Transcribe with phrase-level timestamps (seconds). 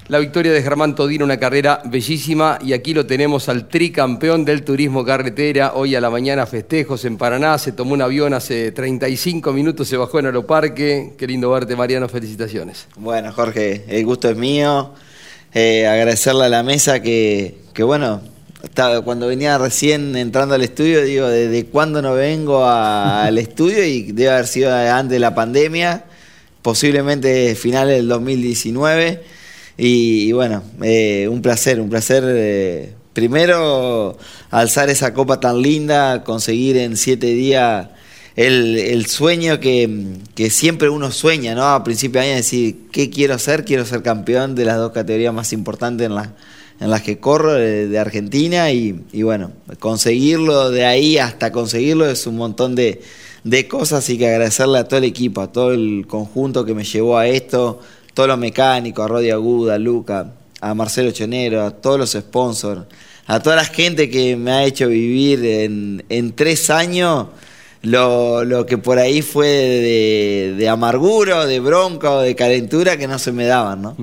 [0.08, 4.62] la victoria de Germán Todino, una carrera bellísima, y aquí lo tenemos al tricampeón del
[4.62, 5.72] turismo carretera.
[5.74, 9.96] Hoy a la mañana festejos en Paraná, se tomó un avión hace 35 minutos, se
[9.96, 11.14] bajó en Aeroparque.
[11.16, 12.86] Qué lindo verte, Mariano, felicitaciones.
[12.96, 14.92] Bueno, Jorge, el gusto es mío.
[15.54, 18.20] Eh, agradecerle a la mesa que, que bueno,
[19.04, 23.84] cuando venía recién entrando al estudio, digo, ¿desde cuándo no vengo al estudio?
[23.84, 26.04] Y debe haber sido antes de la pandemia,
[26.62, 29.22] posiblemente finales del 2019.
[29.76, 32.24] Y, bueno, eh, un placer, un placer.
[32.26, 34.16] eh, primero,
[34.50, 37.88] alzar esa copa tan linda, conseguir en siete días
[38.36, 40.18] el, sueño que,
[40.50, 41.64] siempre uno sueña, ¿no?
[41.66, 43.64] A principio de año decir, ¿qué quiero ser?
[43.64, 46.32] Quiero ser campeón de las dos categorías más importantes en, la,
[46.82, 52.36] en las que corro, de, Argentina, y, bueno, conseguirlo de ahí hasta conseguirlo es un
[52.36, 53.00] montón de,
[53.44, 56.82] de cosas, así que agradecerle a todo el equipo, a todo el conjunto que me
[56.82, 57.80] llevó a esto,
[58.14, 62.82] todos los mecánicos, a Rodi Aguda, a Luca, a Marcelo Chonero, a todos los sponsors,
[63.26, 67.28] a toda la gente que me ha hecho vivir en, en tres años
[67.82, 73.06] lo, lo que por ahí fue de, de amargura, de bronca o de calentura que
[73.06, 73.96] no se me daban, ¿no?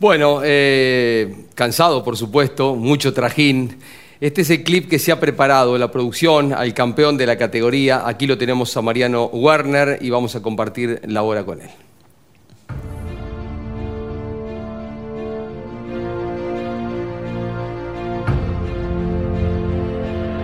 [0.00, 3.78] Bueno, eh, cansado por supuesto, mucho trajín.
[4.20, 8.06] Este es el clip que se ha preparado, la producción al campeón de la categoría.
[8.06, 11.70] Aquí lo tenemos a Mariano Werner y vamos a compartir la hora con él.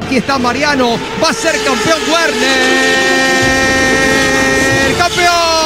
[0.04, 2.84] Aquí está Mariano, va a ser campeón Werner.
[4.98, 5.63] ¡Campeón!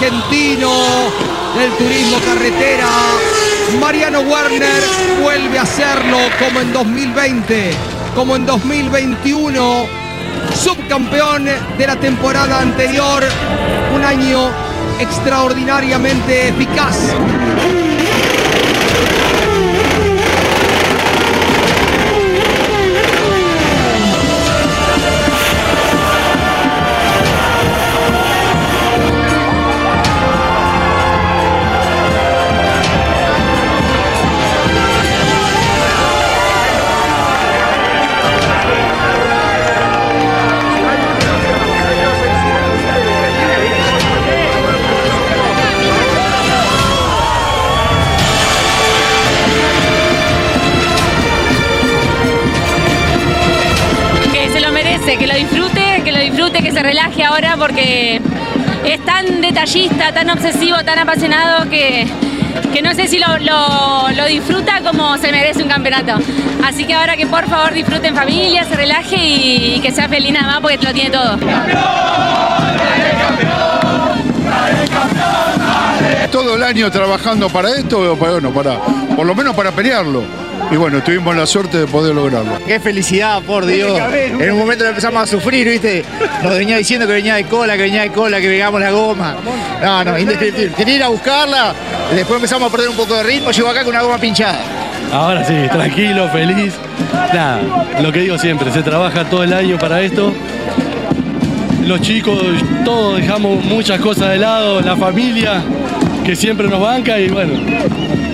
[0.00, 0.70] Argentino
[1.58, 2.88] del turismo carretera.
[3.78, 4.82] Mariano Werner
[5.20, 7.70] vuelve a hacerlo como en 2020,
[8.14, 9.86] como en 2021.
[10.54, 11.44] Subcampeón
[11.76, 13.22] de la temporada anterior.
[13.94, 14.50] Un año
[15.00, 16.96] extraordinariamente eficaz.
[55.18, 58.20] Que lo disfrute, que lo disfrute, que se relaje ahora porque
[58.84, 62.06] es tan detallista, tan obsesivo, tan apasionado que,
[62.72, 66.14] que no sé si lo, lo- disfruta como se merece un campeonato.
[66.64, 70.32] Así que ahora que por favor disfrute en familia, se relaje y, que sea feliz
[70.32, 71.36] nada más porque lo tiene todo.
[76.30, 78.78] todo el año trabajando para esto, bueno, para,
[79.16, 80.22] por lo menos para pelearlo.
[80.70, 82.58] Y bueno, tuvimos la suerte de poder lograrlo.
[82.64, 83.98] Qué felicidad, por Dios.
[84.14, 86.04] En un momento empezamos a sufrir, ¿viste?
[86.42, 89.36] Nos venía diciendo que venía de cola, que venía de cola, que pegamos la goma.
[89.82, 90.72] No, no, indescriptible.
[90.74, 91.74] Quería ir a buscarla,
[92.14, 94.60] después empezamos a perder un poco de ritmo, llegó acá con una goma pinchada.
[95.12, 96.74] Ahora sí, tranquilo, feliz.
[97.34, 97.60] Nada,
[98.00, 100.32] lo que digo siempre, se trabaja todo el año para esto.
[101.84, 102.40] Los chicos,
[102.84, 105.62] todos dejamos muchas cosas de lado, la familia
[106.24, 107.54] que siempre nos banca y bueno,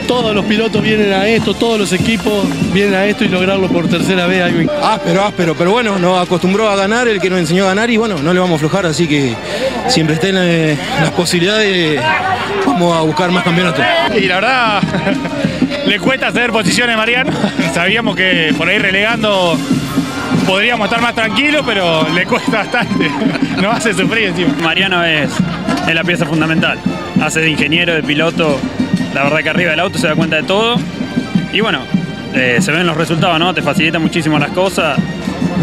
[0.06, 3.88] todos los pilotos vienen a esto, todos los equipos vienen a esto y lograrlo por
[3.88, 4.42] tercera vez.
[4.42, 4.70] algo.
[4.82, 7.96] Áspero, áspero, pero bueno, nos acostumbró a ganar el que nos enseñó a ganar y
[7.96, 9.34] bueno, no le vamos a aflojar, así que
[9.88, 12.00] siempre estén eh, las posibilidades,
[12.66, 13.84] vamos a buscar más campeonatos.
[14.16, 14.82] Y la verdad,
[15.86, 17.32] le cuesta ceder posiciones, Mariano.
[17.74, 19.58] Sabíamos que por ahí relegando
[20.46, 23.10] podríamos estar más tranquilos, pero le cuesta bastante.
[23.60, 24.54] Nos hace sufrir encima.
[24.62, 25.30] Mariano es,
[25.88, 26.78] es la pieza fundamental.
[27.20, 28.58] Hace de ingeniero, de piloto.
[29.16, 30.76] La verdad que arriba del auto se da cuenta de todo.
[31.50, 31.80] Y bueno,
[32.34, 33.54] eh, se ven los resultados, ¿no?
[33.54, 34.98] Te facilita muchísimo las cosas.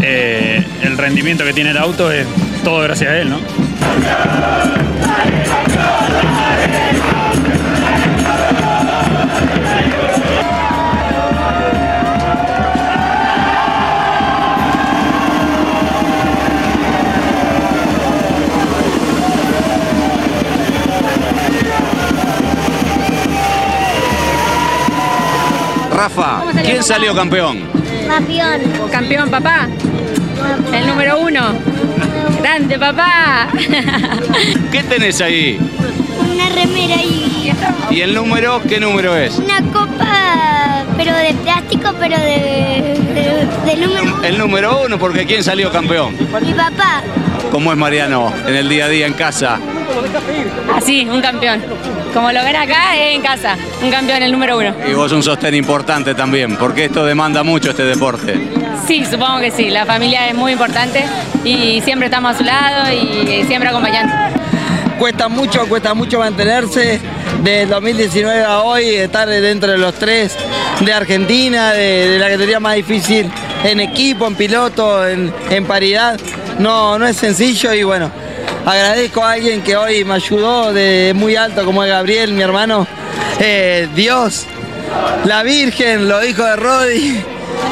[0.02, 2.26] Eh, el rendimiento que tiene el auto es
[2.64, 3.38] todo gracias a él, ¿no?
[25.94, 26.82] Rafa, ¿Cómo salió ¿quién papá?
[26.82, 27.60] salió campeón?
[28.08, 28.60] Campeón.
[28.90, 29.68] Campeón, papá.
[30.72, 31.40] El número uno.
[32.42, 33.48] Grande, papá.
[34.72, 35.58] ¿Qué tenés ahí?
[36.32, 37.52] Una remera y
[37.90, 38.60] ¿Y el número?
[38.68, 39.36] ¿Qué número es?
[39.38, 45.44] una copa, pero de plástico, pero de, de, de número El número uno, porque ¿quién
[45.44, 46.16] salió campeón?
[46.42, 47.02] Mi papá,
[47.50, 49.58] ¿Cómo es Mariano en el día a día en casa?
[50.74, 51.62] Así, un campeón.
[52.12, 53.56] Como lo ven acá, es en casa.
[53.84, 54.74] Un campeón, el número uno.
[54.88, 58.34] Y vos un sostén importante también, porque esto demanda mucho este deporte.
[58.86, 59.68] Sí, supongo que sí.
[59.68, 61.04] La familia es muy importante
[61.44, 64.14] y siempre estamos a su lado y siempre acompañando.
[64.98, 66.98] Cuesta mucho, cuesta mucho mantenerse.
[67.42, 70.34] De 2019 a hoy, estar dentro de los tres
[70.80, 73.30] de Argentina, de, de la categoría más difícil
[73.64, 76.18] en equipo, en piloto, en, en paridad.
[76.58, 78.10] No, no es sencillo y bueno,
[78.64, 82.86] agradezco a alguien que hoy me ayudó de muy alto, como es Gabriel, mi hermano.
[83.40, 84.46] Eh, Dios,
[85.24, 87.24] la Virgen, los hijos de Rodi,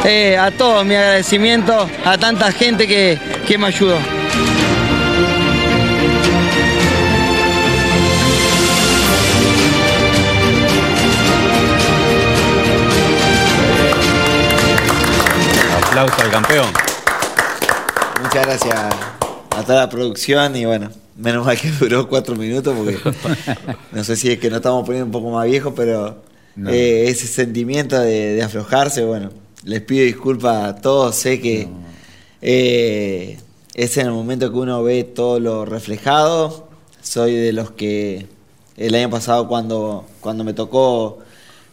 [0.05, 3.99] eh, a todos mi agradecimiento, a tanta gente que, que me ayudó.
[15.87, 16.73] Aplauso al campeón.
[18.23, 18.75] Muchas gracias
[19.50, 22.99] a toda la producción y bueno, menos mal que duró cuatro minutos porque
[23.93, 26.23] no sé si es que nos estamos poniendo un poco más viejos, pero
[26.56, 26.70] No.
[26.70, 29.31] eh, ese sentimiento de, de aflojarse, bueno,
[29.64, 31.69] les pido disculpas a todos, sé que
[32.41, 33.38] eh,
[33.75, 36.69] es en el momento que uno ve todo lo reflejado,
[37.03, 38.26] soy de los que
[38.76, 41.19] el año pasado cuando, cuando me tocó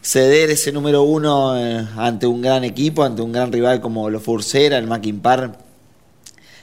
[0.02, 4.20] ceder ese número uno eh, ante un gran equipo, ante un gran rival como lo
[4.20, 5.58] fue Ursera, el Mackin Par,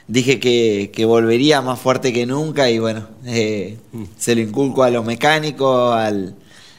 [0.08, 3.76] dije que, que volvería más fuerte que nunca y bueno, eh,
[4.18, 6.34] se lo inculco a los mecánicos, al,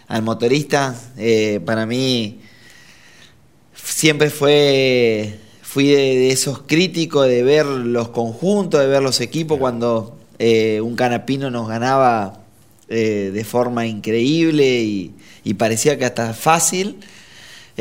[0.08, 1.00] al motorista.
[1.18, 2.40] Eh, para mí
[3.74, 9.60] siempre fue, fui de, de esos críticos de ver los conjuntos, de ver los equipos
[9.60, 12.42] cuando eh, un canapino nos ganaba
[12.90, 16.98] eh, de forma increíble y, y parecía que hasta fácil.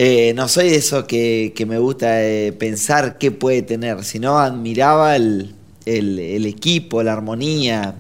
[0.01, 4.39] Eh, no soy de esos que, que me gusta eh, pensar qué puede tener, sino
[4.39, 7.97] admiraba el, el- equipo, la armonía,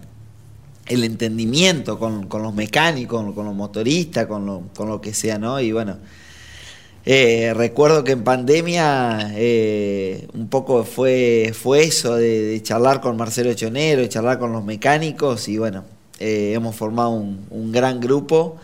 [0.86, 5.38] el entendimiento con, con los mecánicos, con los motoristas, con lo, con lo que sea,
[5.38, 5.60] ¿no?
[5.60, 5.96] Y bueno,
[7.04, 13.16] eh, recuerdo que en pandemia eh, un poco fue, fue eso de, de charlar con
[13.16, 15.84] Marcelo Chonero, de charlar con los mecánicos y bueno,
[16.20, 18.56] hemos formado un, un gran grupo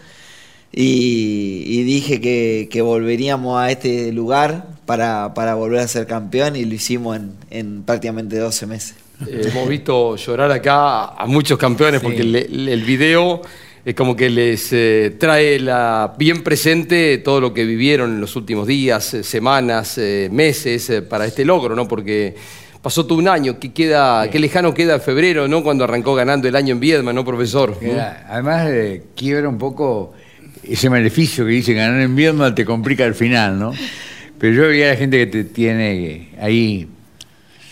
[0.76, 6.56] y, y dije que, que volveríamos a este lugar para, para volver a ser campeón
[6.56, 8.96] y lo hicimos en, en prácticamente 12 meses.
[9.26, 12.04] Eh, hemos visto llorar acá a muchos campeones Sí.
[12.06, 13.40] porque le- el video
[13.84, 18.34] es como que les eh, trae la, bien presente todo lo que vivieron en los
[18.34, 21.86] últimos días, eh, semanas, eh, meses eh, para este logro, ¿no?
[21.86, 22.34] Porque
[22.82, 25.62] pasó todo un año, que queda, qué lejano queda febrero, ¿no?
[25.62, 27.78] Cuando arrancó ganando el año en Viedma, ¿no, profesor?
[27.78, 30.12] Queda- además, eh, quiebra un poco
[30.68, 33.72] ese maleficio que dice ganar en invierno te complica al final, ¿no?
[34.38, 36.88] Pero yo veía a la gente que te tiene ahí,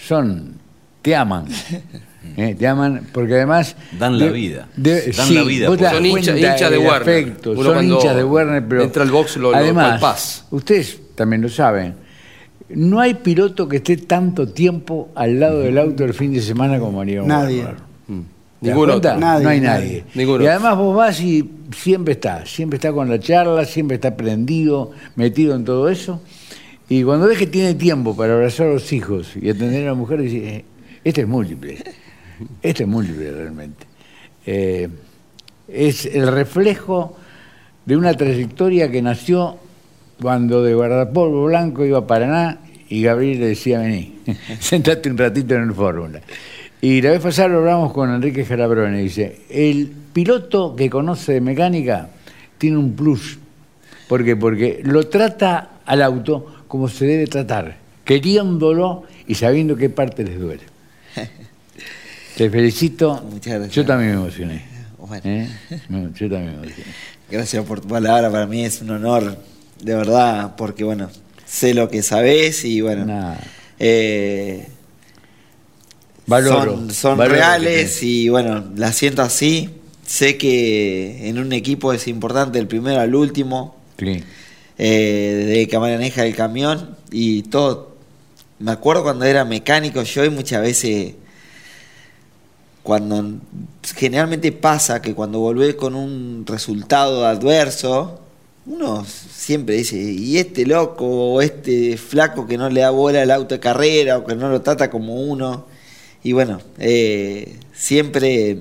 [0.07, 0.55] son,
[1.03, 1.47] te aman.
[2.37, 2.55] ¿eh?
[2.59, 3.77] Te aman, porque además.
[3.99, 4.69] Dan la de- vida.
[4.77, 7.03] de- Dan sí, la vida Son hincha- cuenta hincha de Werner.
[7.03, 8.83] afecto, son hinchas de Werner, pero.
[8.83, 10.47] entra al box lo- lo además, palpás.
[10.51, 11.95] ustedes también lo saben.
[12.71, 16.79] No hay piloto que esté tanto tiempo al lado del auto el fin de semana
[16.79, 17.59] como María Nadie.
[17.65, 17.92] Werner.
[18.63, 19.01] ¿Te das Ninguno.
[19.01, 19.61] Nadie, no hay nadie.
[19.61, 20.05] nadie.
[20.15, 24.17] Ninguno Y además vos vas y siempre está, siempre está con la charla, siempre está
[24.17, 26.23] prendido, metido en todo eso.
[26.89, 29.95] Y cuando ves que tiene tiempo para abrazar a los hijos y atender a la
[29.95, 30.65] mujer, dices, eh,
[31.03, 31.79] este es múltiple,
[32.63, 33.87] este es múltiple realmente.
[34.47, 34.89] Eh,
[35.69, 37.17] es el reflejo
[37.85, 39.57] de una trayectoria que nació
[40.21, 44.19] cuando de guardapolvo blanco iba a Paraná y Gabriel le decía, vení,
[44.61, 46.21] sentate un ratito en el fórmula.
[46.85, 51.41] Y la vez pasada lo hablamos con Enrique Jarabrone, dice, el piloto que conoce de
[51.41, 52.09] mecánica
[52.59, 53.39] tiene un plus.
[54.09, 54.35] ¿Por qué?
[54.35, 60.41] Porque lo trata al auto como se debe tratar, queriéndolo y sabiendo qué parte les
[60.41, 60.65] duele.
[62.37, 63.23] Te felicito.
[63.31, 63.77] Muchas gracias.
[63.77, 64.65] Yo también me emocioné.
[64.99, 65.23] Bueno.
[65.25, 65.49] ¿Eh?
[65.89, 66.91] No, Yo también me emocioné.
[67.31, 69.39] Gracias por tu palabra, para mí es un honor,
[69.81, 71.09] de verdad, porque bueno,
[71.47, 73.37] sé lo que sabés y bueno,
[73.79, 74.67] eh,
[76.27, 79.71] Valoro, son, valoro reales y bueno, la siento así.
[80.07, 84.23] Sé que en un equipo es importante el primero al último, Sí.
[84.79, 87.93] eh, desde que maneja el camión y todo.
[88.59, 91.15] Me acuerdo cuando era mecánico yo y muchas veces
[92.83, 93.39] cuando
[93.97, 98.21] generalmente pasa que cuando volvés con un resultado adverso,
[98.67, 103.31] uno siempre dice, y este loco o este flaco que no le da bola al
[103.31, 105.67] auto de carrera o que no lo trata como uno.
[106.23, 108.59] Y bueno, eh, siempre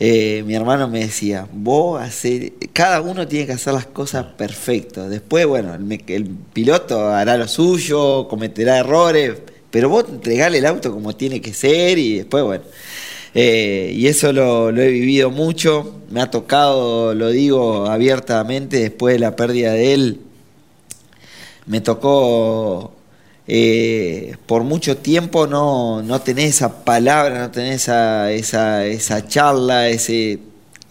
[0.00, 5.08] eh, mi hermano me decía, vos hacer, cada uno tiene que hacer las cosas perfectas.
[5.08, 9.36] Después, bueno, el, piloto hará lo suyo, cometerá errores,
[9.70, 12.64] pero vos entregale el auto como tiene que ser y después, bueno.
[13.34, 19.20] eh, y eso lo he vivido mucho, me ha tocado, lo digo abiertamente, después de
[19.20, 20.20] la pérdida de él,
[21.66, 22.93] me tocó
[23.46, 29.88] eh, por mucho tiempo no, no tener esa palabra, no tener esa, esa, esa charla,
[29.88, 30.38] ese,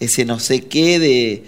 [0.00, 1.44] ese no sé qué de,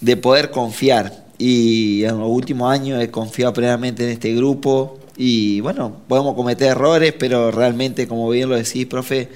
[0.00, 1.26] de poder confiar.
[1.38, 6.68] Y en los últimos años he confiado plenamente en este grupo y bueno, podemos cometer
[6.68, 9.28] errores, pero realmente, como bien lo decís, profe,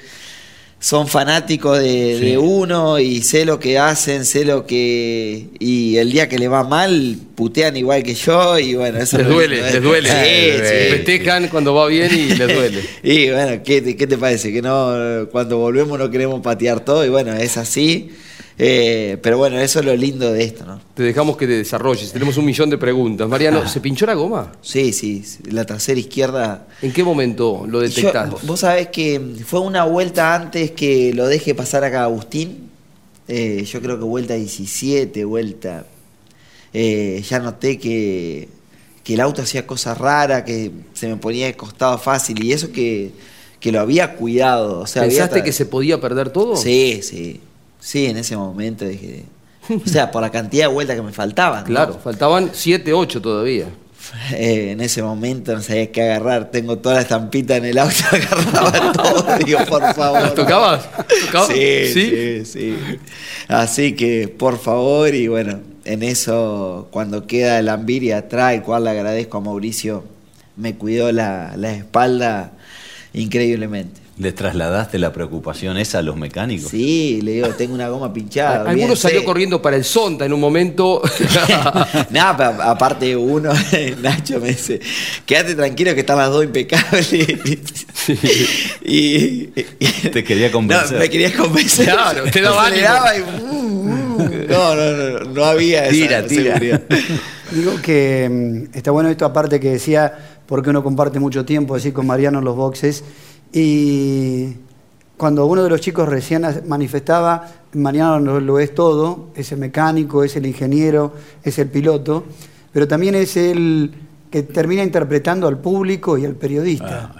[0.84, 5.46] son fanáticos de, de uno y sé lo que hacen, sé lo que...
[5.60, 9.24] Y el día que le va mal, putean igual que yo y bueno, eso Les
[9.26, 10.08] es lo duele, les duele.
[10.08, 10.90] Sí, sí.
[10.96, 12.80] Festejan cuando va bien y les duele.
[13.04, 14.52] Y bueno, ¿qué, te- qué te parece?
[14.52, 18.10] Que no cuando volvemos no queremos patear todo y bueno, es así.
[18.58, 20.80] Eh, pero bueno, eso es lo lindo de esto, ¿no?
[20.94, 22.12] Te dejamos que te desarrolles.
[22.12, 23.28] Tenemos un millón de preguntas.
[23.28, 24.52] Mariano, ¿se pinchó la goma?
[24.60, 26.66] Sí, sí, la trasera izquierda.
[26.82, 28.30] ¿En qué momento lo detectás?
[28.30, 32.68] Yo- vos sabés que fue una vuelta antes que lo deje pasar acá Agustín.
[33.28, 35.86] Eh, yo creo que vuelta 17, vuelta.
[36.74, 38.48] Eh, ya noté que,
[39.02, 42.70] que el auto hacía cosas raras, que se me ponía de costado fácil y eso
[42.72, 43.12] que,
[43.60, 44.80] que lo había cuidado.
[44.80, 46.56] O sea, ¿Pensaste que se podía perder todo?
[46.56, 47.40] Sí, sí.
[47.82, 49.24] Sí, en ese momento dije.
[49.68, 51.60] O sea, por la cantidad de vueltas que me faltaban.
[51.60, 51.66] ¿no?
[51.66, 53.66] Claro, faltaban 7, 8 todavía.
[54.32, 56.50] Eh, en ese momento no sabía qué agarrar.
[56.50, 59.38] Tengo toda la estampita en el auto, agarraba todo.
[59.38, 60.34] Digo, por favor.
[60.34, 60.88] ¿Tocabas?
[61.26, 61.48] ¿Tocabas?
[61.48, 62.10] Sí, ¿Sí?
[62.10, 62.76] sí, sí.
[63.46, 68.84] Así que, por favor, y bueno, en eso, cuando queda el Ambiri atrás, el cual
[68.84, 70.02] le agradezco a Mauricio,
[70.56, 72.52] me cuidó la, la espalda
[73.14, 74.01] increíblemente.
[74.22, 76.70] ¿Les trasladaste la preocupación esa a los mecánicos?
[76.70, 78.70] Sí, le digo, tengo una goma pinchada.
[78.70, 79.26] Algunos salió sí.
[79.26, 81.02] corriendo para el Sonda en un momento.
[82.10, 83.52] Nada, aparte uno,
[84.00, 84.78] Nacho me dice,
[85.26, 87.12] quédate tranquilo que están las dos impecables.
[88.84, 89.46] y,
[90.12, 91.00] Te quería no, convencer.
[91.00, 91.86] me querías convencer.
[91.86, 92.70] Claro, te daba
[93.16, 96.58] y, uh, uh, no, no, no, no había esa Tira, tira.
[96.58, 96.82] seguridad.
[97.50, 101.90] Digo que mm, está bueno esto aparte que decía, porque uno comparte mucho tiempo así
[101.90, 103.02] con Mariano en los boxes.
[103.52, 104.54] Y
[105.16, 110.24] cuando uno de los chicos recién manifestaba, Mariano lo, lo es todo, es el mecánico,
[110.24, 112.24] es el ingeniero, es el piloto,
[112.72, 113.92] pero también es el
[114.32, 117.14] que termina interpretando al público y al periodista.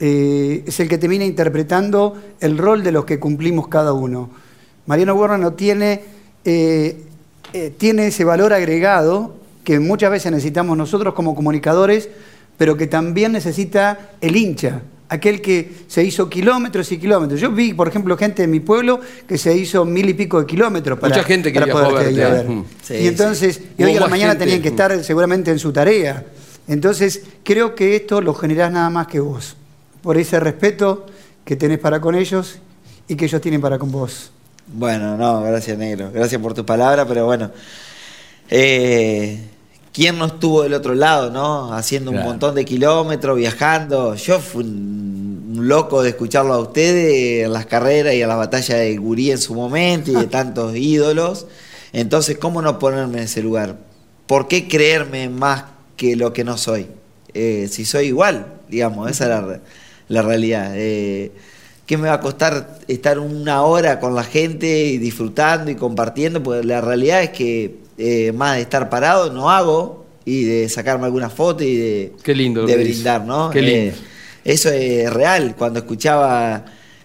[0.00, 4.30] Eh, es el que termina interpretando el rol de los que cumplimos cada uno.
[4.86, 6.02] Mariano Werner no tiene,
[6.44, 7.04] eh,
[7.52, 12.08] eh, tiene ese valor agregado que muchas veces necesitamos nosotros como comunicadores,
[12.56, 14.82] pero que también necesita el hincha.
[15.08, 17.40] Aquel que se hizo kilómetros y kilómetros.
[17.40, 20.46] Yo vi, por ejemplo, gente de mi pueblo que se hizo mil y pico de
[20.46, 22.48] kilómetros para, Mucha gente que para verte, ir a ver.
[22.48, 22.64] Mm.
[22.82, 23.68] Sí, y entonces, sí.
[23.78, 24.44] y hoy a la mañana gente.
[24.44, 26.24] tenían que estar seguramente en su tarea.
[26.66, 29.56] Entonces, creo que esto lo generás nada más que vos,
[30.02, 31.06] por ese respeto
[31.44, 32.58] que tenés para con ellos
[33.08, 34.30] y que ellos tienen para con vos.
[34.70, 37.50] Bueno, no, gracias Negro, gracias por tu palabra, pero bueno,
[38.50, 39.40] eh,
[39.92, 41.72] ¿quién no estuvo del otro lado, no?
[41.72, 44.14] Haciendo un montón de kilómetros, viajando.
[44.14, 45.28] Yo fui un,
[45.60, 49.38] loco de escucharlo a ustedes en las carreras y a la batalla de Gurí en
[49.38, 51.46] su momento y de tantos ídolos.
[51.92, 53.76] Entonces, ¿cómo no ponerme en ese lugar?
[54.26, 55.64] ¿Por qué creerme más
[55.96, 56.86] que lo que no soy?
[57.34, 59.60] Eh, si soy igual, digamos, esa es la,
[60.08, 60.72] la realidad.
[60.74, 61.32] Eh,
[61.86, 66.42] ¿Qué me va a costar estar una hora con la gente y disfrutando y compartiendo?
[66.42, 71.06] Pues la realidad es que eh, más de estar parado no hago y de sacarme
[71.06, 73.50] alguna foto y de, Qué lindo brindar, ¿no?
[73.50, 73.96] Qué lindo.
[73.96, 74.00] Eh,
[74.44, 75.54] eso es real.
[75.56, 76.64] Cuando escuchaba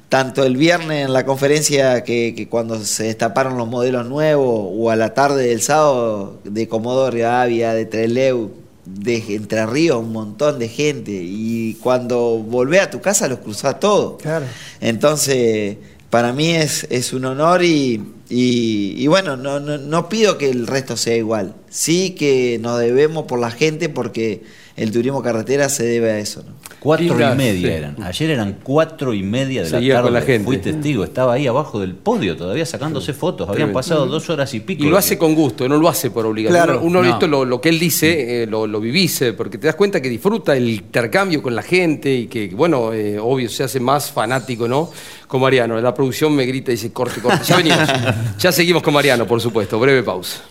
[0.10, 4.92] tanto el viernes en la conferencia que, que cuando se destaparon los modelos nuevos o
[4.92, 8.52] a la tarde del sábado de Comodoro Rivadavia, de Treleu,
[8.86, 11.12] de Entre Ríos, un montón de gente.
[11.12, 14.22] Y cuando volvé a tu casa los cruzás todos.
[14.22, 14.46] Claro.
[14.82, 15.78] Entonces,
[16.10, 20.50] para mí es, es un honor y, y- y bueno, no, no, no pido que
[20.50, 21.56] el resto sea igual.
[21.70, 24.42] Sí que nos debemos por la gente porque
[24.76, 26.44] el turismo carretera se debe a eso.
[26.48, 26.54] ¿no?
[26.84, 27.74] Cuatro y media sí.
[27.74, 28.04] eran.
[28.04, 30.08] Ayer eran cuatro y media de Seguía la tarde.
[30.08, 30.46] con la gente.
[30.46, 33.48] Fui testigo, estaba ahí abajo del podio todavía sacándose fotos.
[33.48, 33.80] Habían Tremendo.
[33.80, 34.84] pasado dos horas y pico.
[34.84, 36.62] Y lo hace con gusto, no lo hace por obligación.
[36.62, 37.10] Claro, uno no.
[37.10, 40.10] esto lo, lo que él dice, eh, lo, lo vivise, porque te das cuenta que
[40.10, 44.68] disfruta el intercambio con la gente y que, bueno, eh, obvio, se hace más fanático,
[44.68, 44.92] ¿no?
[45.26, 45.80] Con Mariano.
[45.80, 47.46] La producción me grita y dice, corte, corte.
[47.46, 47.80] Ya venimos.
[48.38, 49.80] ya seguimos con Mariano, por supuesto.
[49.80, 50.42] Breve pausa.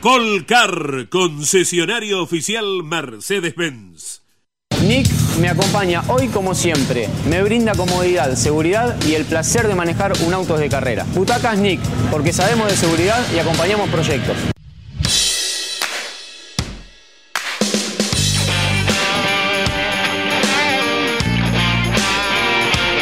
[0.00, 4.22] Colcar, concesionario oficial Mercedes-Benz.
[4.86, 7.08] Nick me acompaña hoy como siempre.
[7.28, 11.04] Me brinda comodidad, seguridad y el placer de manejar un auto de carrera.
[11.14, 11.80] Butacas Nick,
[12.12, 14.36] porque sabemos de seguridad y acompañamos proyectos.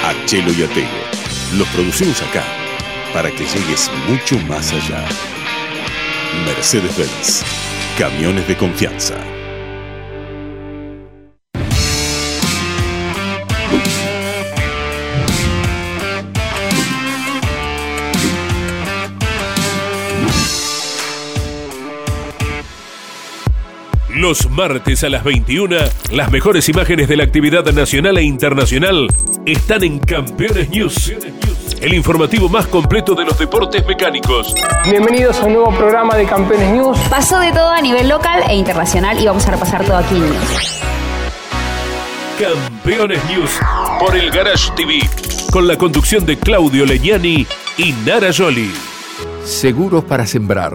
[0.02, 0.88] A Chelo y a Tego.
[1.58, 2.42] Los producimos acá
[3.12, 5.06] para que llegues mucho más allá.
[6.44, 7.44] Mercedes-Benz.
[7.98, 9.16] Camiones de confianza.
[24.16, 25.76] Los martes a las 21,
[26.10, 29.08] las mejores imágenes de la actividad nacional e internacional
[29.44, 31.12] están en Campeones News,
[31.80, 34.54] el informativo más completo de los deportes mecánicos.
[34.84, 36.98] Bienvenidos a un nuevo programa de Campeones News.
[37.10, 40.22] Pasó de todo a nivel local e internacional y vamos a repasar todo aquí en
[40.22, 40.80] News.
[42.38, 43.50] Campeones News
[43.98, 45.00] por el Garage TV,
[45.52, 47.46] con la conducción de Claudio Leñani
[47.78, 48.70] y Nara Joli.
[49.44, 50.74] Seguros para sembrar,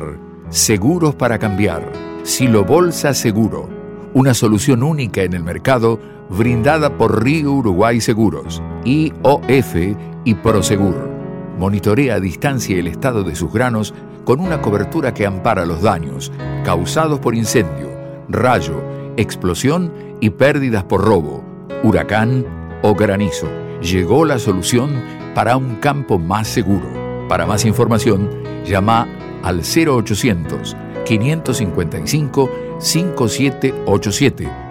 [0.50, 1.84] seguros para cambiar.
[2.24, 3.68] Silo Bolsa Seguro,
[4.14, 6.00] una solución única en el mercado
[6.38, 9.76] brindada por Río Uruguay Seguros, IOF
[10.24, 11.10] y Prosegur.
[11.58, 16.32] Monitorea a distancia el estado de sus granos con una cobertura que ampara los daños
[16.63, 17.89] causados por incendio,
[18.30, 18.82] rayo,
[19.17, 19.91] explosión
[20.22, 21.44] y pérdidas por robo,
[21.84, 22.46] huracán
[22.82, 23.48] o granizo.
[23.82, 25.04] Llegó la solución
[25.36, 26.88] para un campo más seguro.
[27.28, 28.30] Para más información,
[28.65, 29.08] llama
[29.44, 34.71] al 0800 555 5787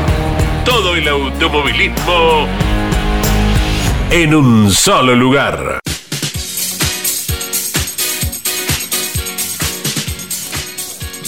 [0.65, 2.47] todo el automovilismo
[4.11, 5.79] en un solo lugar.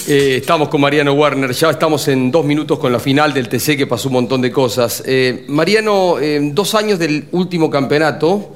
[0.05, 3.77] Eh, estamos con Mariano Warner, ya estamos en dos minutos con la final del TC
[3.77, 5.01] que pasó un montón de cosas.
[5.05, 8.53] Eh, Mariano, eh, dos años del último campeonato,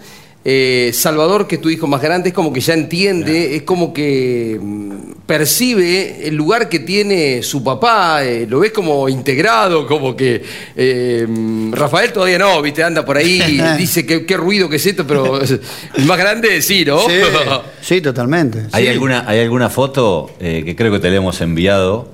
[0.49, 3.91] Eh, Salvador, que es tu hijo más grande, es como que ya entiende, es como
[3.93, 4.91] que mm,
[5.25, 10.41] percibe el lugar que tiene su papá, eh, lo ves como integrado, como que
[10.73, 14.85] eh, mm, Rafael todavía no, viste, anda por ahí, dice que qué ruido que es
[14.85, 15.59] esto, pero el
[16.05, 16.99] más grande sí, ¿no?
[17.01, 17.15] Sí,
[17.81, 18.67] sí, totalmente.
[18.71, 18.89] ¿Hay, Sí.
[18.89, 22.13] alguna, ¿Hay alguna foto eh, que creo que te la hemos enviado?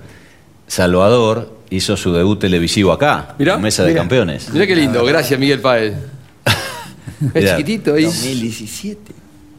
[0.65, 4.01] Salvador hizo su debut televisivo acá, Mirá, en Mesa de mirá.
[4.01, 4.49] Campeones.
[4.51, 5.93] Mirá qué lindo, gracias Miguel Páez.
[7.33, 8.03] Es chiquitito ahí.
[8.05, 9.11] 2017.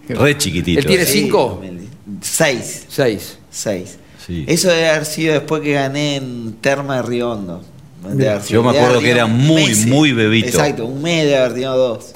[0.08, 0.80] Re chiquitito.
[0.80, 1.60] ¿Él tiene Sí, cinco?
[1.62, 1.90] 2010.
[2.20, 2.84] Seis.
[2.88, 3.38] Seis.
[3.50, 3.98] Seis.
[4.26, 4.44] Sí.
[4.48, 7.62] Eso debe haber sido después que gané en Terma de Río Hondo.
[8.08, 9.86] Debe haber Yo me acuerdo que era muy, meses.
[9.86, 10.48] muy bebito.
[10.48, 12.12] Exacto, un mes de haber tenido dos.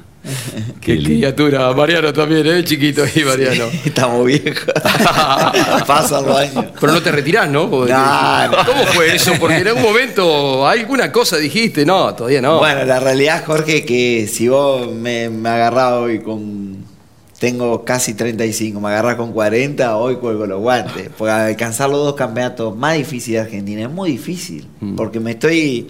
[0.81, 2.65] Qué criatura, Mariano también, ¿eh?
[2.65, 3.65] Chiquito ahí, Mariano.
[3.85, 4.65] Estamos viejos.
[5.87, 6.65] Pasan los años.
[6.81, 7.71] Pero no te retirás, ¿no?
[7.71, 8.57] Porque- No, no.
[8.65, 9.33] ¿Cómo fue eso?
[9.39, 12.59] Porque en algún momento alguna cosa dijiste, no, todavía no.
[12.59, 16.71] Bueno, la realidad, Jorge, que si vos me, me agarrás hoy con.
[17.39, 21.09] Tengo casi 35, me agarrás con 40, hoy cuelgo los guantes.
[21.17, 24.67] Porque alcanzar los dos campeonatos más difíciles de Argentina es muy difícil.
[24.81, 24.95] Mm.
[24.97, 25.89] Porque me estoy.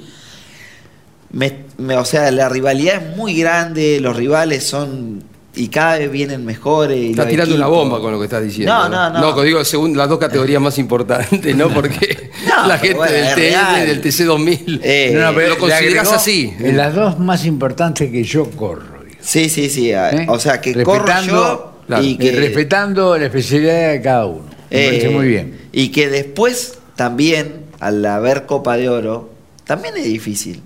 [1.32, 5.22] Me- me- o sea, la rivalidad es muy grande, los rivales son.
[5.52, 6.96] y cada vez vienen mejores.
[6.96, 8.72] y Estás tirando una bomba con lo que estás diciendo.
[8.72, 9.34] No, no, no.
[9.34, 11.68] No, digo, según las dos categorías más importantes, ¿no?
[11.74, 13.86] Porque No, la gente bueno, del TN, real.
[13.86, 16.54] del TC2000, Eh, No, no, pero lo agregó así.
[16.60, 19.00] En las dos más importantes que yo corro.
[19.20, 19.90] Sí, sí, sí.
[19.90, 20.24] ¿eh?
[20.28, 22.30] O sea, que corro yo claro, y que.
[22.30, 24.44] respetando la especialidad de cada uno.
[24.70, 25.58] Me Eh, parece muy bien.
[25.72, 29.30] Y que después también, al haber Copa de Oro,
[29.64, 30.62] también es difícil.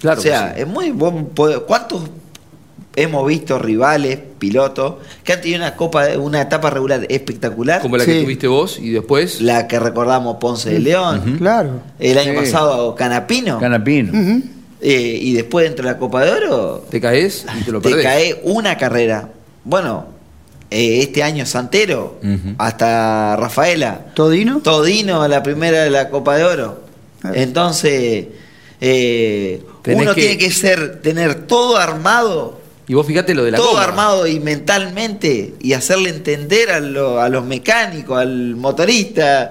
[0.00, 0.90] Claro o sea, es muy.
[0.92, 2.02] podés- ¿Cuántos
[2.96, 7.80] hemos visto rivales, pilotos, que han tenido una copa, una etapa regular espectacular?
[7.82, 9.40] Como la que tuviste vos y después.
[9.40, 11.36] La que recordamos Ponce de León.
[11.38, 11.80] Claro.
[11.98, 12.38] El año Sí.
[12.38, 13.58] pasado Canapino.
[13.60, 14.12] Canapino.
[14.82, 16.86] Eh, y después dentro de la Copa de Oro.
[16.90, 18.04] Te caes y te lo te perdés.
[18.04, 19.28] cae una carrera.
[19.64, 20.06] Bueno,
[20.70, 22.18] eh, este año Santero,
[22.56, 24.06] hasta Rafaela.
[24.14, 24.60] ¿Todino?
[24.60, 26.80] Todino, la primera de la Copa de Oro.
[27.34, 28.26] Entonces,
[28.80, 32.58] eh, uno que- tiene que ser, tener todo armado.
[32.88, 33.84] Y vos fíjate lo de la todo goma.
[33.84, 39.50] armado y mentalmente y hacerle entender a, lo- a los mecánicos, al motorista,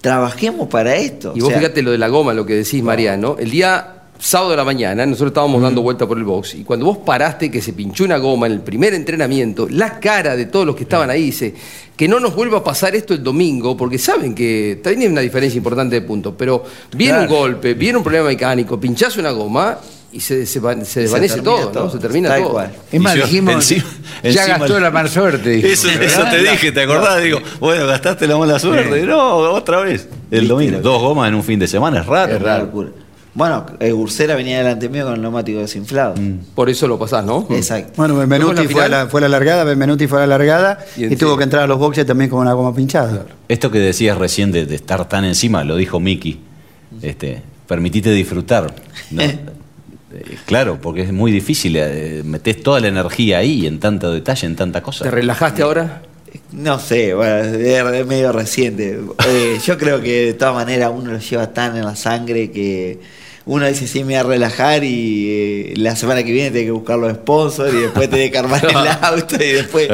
[0.00, 1.32] trabajemos para esto.
[1.34, 3.36] Y O vos sea, fíjate lo de la goma, lo que decís, Mariano.
[3.38, 6.86] El día sábado de la mañana, nosotros estábamos dando vuelta por el box, y cuando
[6.86, 10.66] vos paraste que se pinchó una goma en el primer entrenamiento, la cara de todos
[10.66, 11.54] los que estaban ahí dice
[11.96, 15.20] que no nos vuelva a pasar esto el domingo, porque saben que también hay una
[15.20, 17.32] diferencia importante de puntos, pero viene Claro.
[17.32, 19.78] un golpe, viene un problema mecánico, pinchás una goma
[20.12, 21.70] y se, se, va- se desvanece termina todo, ¿no?
[21.70, 22.52] todo, Se termina tal todo.
[22.52, 22.72] cual.
[22.90, 23.84] Es más, yo- dijimos, encima-
[24.22, 25.72] ya encima- gastó la mala suerte.
[25.72, 25.88] Eso,
[26.30, 27.22] te dije, ¿te acordás?
[27.22, 29.00] Digo, bueno, gastaste la mala suerte.
[29.02, 29.06] Sí.
[29.06, 30.08] No, otra vez.
[30.30, 30.78] El domingo.
[30.80, 32.36] Dos gomas en un fin de semana es raro.
[32.36, 32.88] Es locura.
[33.38, 36.16] Bueno, eh, Ursera venía delante mío con el neumático desinflado.
[36.56, 37.46] Por eso lo pasás, ¿no?
[37.50, 37.92] Exacto.
[37.96, 40.38] Bueno, ¿Luego Benvenuti la fue, a la, fue a la largada, Benvenuti fue a la
[40.38, 43.26] largada Y tuvo que entrar a los boxes también con una goma pinchada.
[43.46, 46.40] Esto que decías recién de, de estar tan encima, lo dijo Miki.
[47.00, 48.74] Este, permitite disfrutar.
[49.12, 49.22] ¿no?
[50.10, 51.76] Eh, claro, porque es muy difícil.
[51.76, 55.04] eh, metés toda la energía ahí en tanto detalle, en tanta cosa.
[55.04, 56.00] ¿Te relajaste ahora?
[56.52, 58.98] No sé, bueno, es es medio reciente.
[59.26, 62.98] Eh, yo creo que de todas maneras uno lo lleva tan en la sangre que
[63.48, 66.70] uno dice sí me voy a relajar y eh, la semana que viene tiene que
[66.70, 69.88] buscar los sponsors y después tiene que armar el auto y después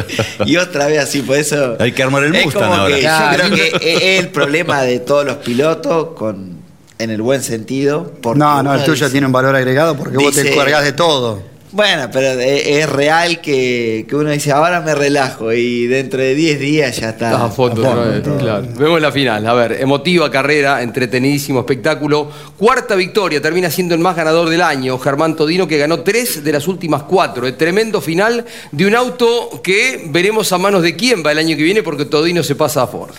[0.44, 2.94] y otra vez así, por eso Hay que armar el Mustang como ahora.
[2.94, 3.42] que Claro.
[3.48, 6.54] yo creo que es es el problema de todos los pilotos con
[6.98, 8.12] en el buen sentido.
[8.20, 10.92] porque No, no, el tuyo dice- tiene un valor agregado porque vos te cargas de
[10.92, 11.42] todo.
[11.74, 16.36] Bueno, pero es, es real que, que uno dice, ahora me relajo y dentro de
[16.36, 17.32] 10 días ya está.
[17.32, 18.66] Estás a fondo, a fondo, claro.
[18.78, 19.44] Vemos la final.
[19.44, 22.30] A ver, emotiva carrera, entretenidísimo espectáculo.
[22.56, 24.96] Cuarta victoria, termina siendo el más ganador del año.
[24.98, 27.44] Germán Todino, que ganó tres de las últimas cuatro.
[27.44, 31.56] El tremendo final de un auto que veremos a manos de quién va el año
[31.56, 33.16] que viene, porque Todino se pasa a Ford.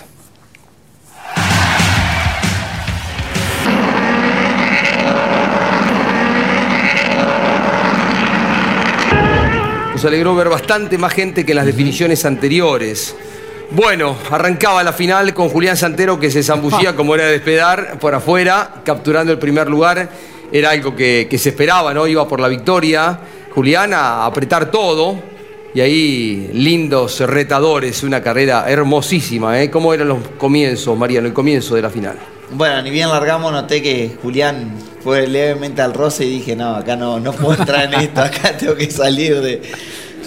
[10.05, 13.15] Nos alegró ver bastante más gente que en las definiciones anteriores.
[13.71, 18.13] Bueno, arrancaba la final con Julián Santero que se zambullía como era de despedar por
[18.13, 20.07] afuera, capturando el primer lugar.
[20.51, 22.05] Era algo que, que se esperaba, ¿no?
[22.05, 23.19] Iba por la victoria.
[23.49, 25.17] Julián a apretar todo.
[25.73, 29.71] Y ahí lindos retadores, una carrera hermosísima, ¿eh?
[29.71, 32.34] ¿Cómo eran los comienzos, Mariano, el comienzo de la final?
[32.51, 34.71] Bueno, ni bien largamos, noté que Julián
[35.03, 38.55] fue levemente al roce y dije, no, acá no, no puedo entrar en esto, acá
[38.57, 39.61] tengo que salir de,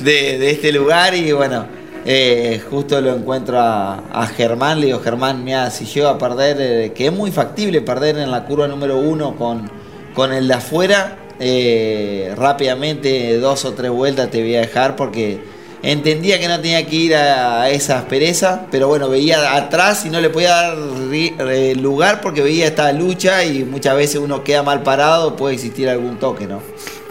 [0.03, 1.67] de- este lugar y bueno,
[2.05, 6.57] eh, justo lo encuentro a, a Germán, le digo, Germán, mira, si llego a perder,
[6.61, 9.71] eh, que es muy factible perder en la curva número uno con,
[10.13, 15.39] con el de afuera, eh, rápidamente dos o tres vueltas te voy a dejar porque
[15.83, 20.21] entendía que no tenía que ir a esa aspereza, pero bueno, veía atrás y no
[20.21, 24.62] le podía dar ri- eh, lugar porque veía esta lucha y muchas veces uno queda
[24.62, 26.61] mal parado, puede existir algún toque, ¿no?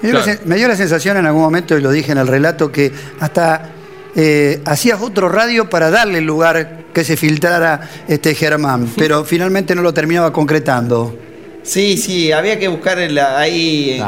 [0.02, 2.18] Me dio, la, sen- me dio la sensación en algún momento, y lo dije en
[2.20, 3.72] el relato, que hasta
[4.16, 9.76] eh, hacías otro radio para darle el lugar que se filtrara este Germán, pero finalmente
[9.76, 11.18] no lo terminaba concretando.
[11.64, 14.02] Sí, sí, había que buscar el- ahí.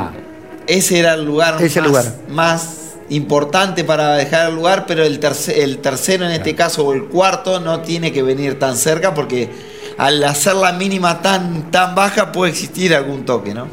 [0.67, 2.05] Ese era el lugar, Ese más, lugar.
[2.29, 2.67] más
[3.09, 7.05] importante para dejar el lugar, pero el, terce- el tercero en este caso o el
[7.05, 9.49] cuarto no tiene que venir tan cerca porque
[9.97, 13.67] al hacer la mínima tan, tan baja puede existir algún toque, ¿no?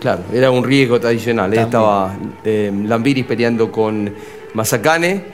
[0.00, 1.54] Claro, era un riesgo tradicional.
[1.54, 1.60] ¿eh?
[1.62, 2.14] Estaba
[2.44, 4.12] eh, Lambiris peleando con
[4.52, 5.24] Mazacane.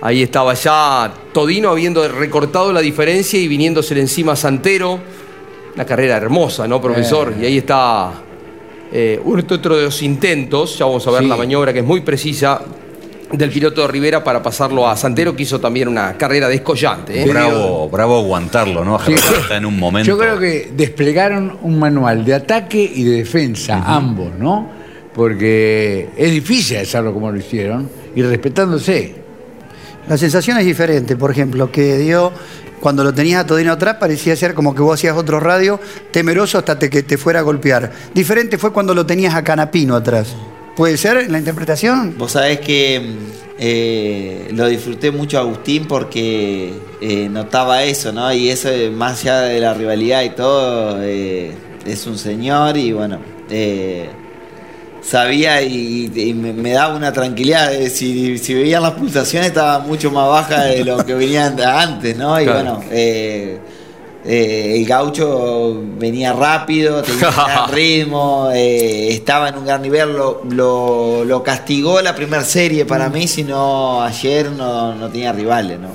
[0.00, 4.98] Ahí estaba ya Todino habiendo recortado la diferencia y viniéndose encima Santero.
[5.74, 7.32] Una carrera hermosa, ¿no, profesor?
[7.36, 7.42] Eh.
[7.42, 8.10] Y ahí está
[8.90, 10.76] eh, otro de los intentos.
[10.78, 11.28] Ya vamos a ver Sí.
[11.28, 12.60] la maniobra que es muy precisa
[13.32, 17.22] del piloto de Rivera para pasarlo a Santero, que hizo también una carrera descollante.
[17.22, 17.28] ¿eh?
[17.28, 18.98] Bravo, bravo aguantarlo, ¿no?
[18.98, 20.06] Germán está en un momento.
[20.08, 24.68] Yo creo que desplegaron un manual de ataque y de defensa, ambos, ¿no?
[25.14, 29.14] Porque es difícil hacerlo como lo hicieron y respetándose.
[30.08, 32.30] La sensación es diferente, por ejemplo, que dio
[32.80, 35.80] cuando lo tenías a Todino atrás parecía ser como que vos hacías otro radio
[36.12, 37.90] temeroso hasta te- que te fuera a golpear.
[38.14, 40.36] Diferente fue cuando lo tenías a Canapino atrás.
[40.76, 42.14] ¿Puede ser la interpretación?
[42.18, 43.00] Vos sabés que
[43.58, 48.30] eh, lo disfruté mucho a Agustín porque eh, notaba eso, ¿no?
[48.32, 51.52] Y eso, eh, más allá de la rivalidad y todo, eh,
[51.86, 54.10] es un señor y bueno, eh,
[55.02, 57.72] sabía y, y me, me daba una tranquilidad.
[57.74, 62.16] eh, Si, si veían las pulsaciones estaba mucho más baja de lo que venían antes,
[62.18, 62.38] ¿no?
[62.38, 62.82] Y Claro.
[62.82, 62.84] bueno,
[64.26, 70.12] eh, el gaucho venía rápido, tenía un gran ritmo, eh, estaba en un gran nivel,
[70.14, 75.32] lo, lo- lo castigó la primera serie para mí, si no ayer no, no tenía
[75.32, 75.88] rivales, ¿no?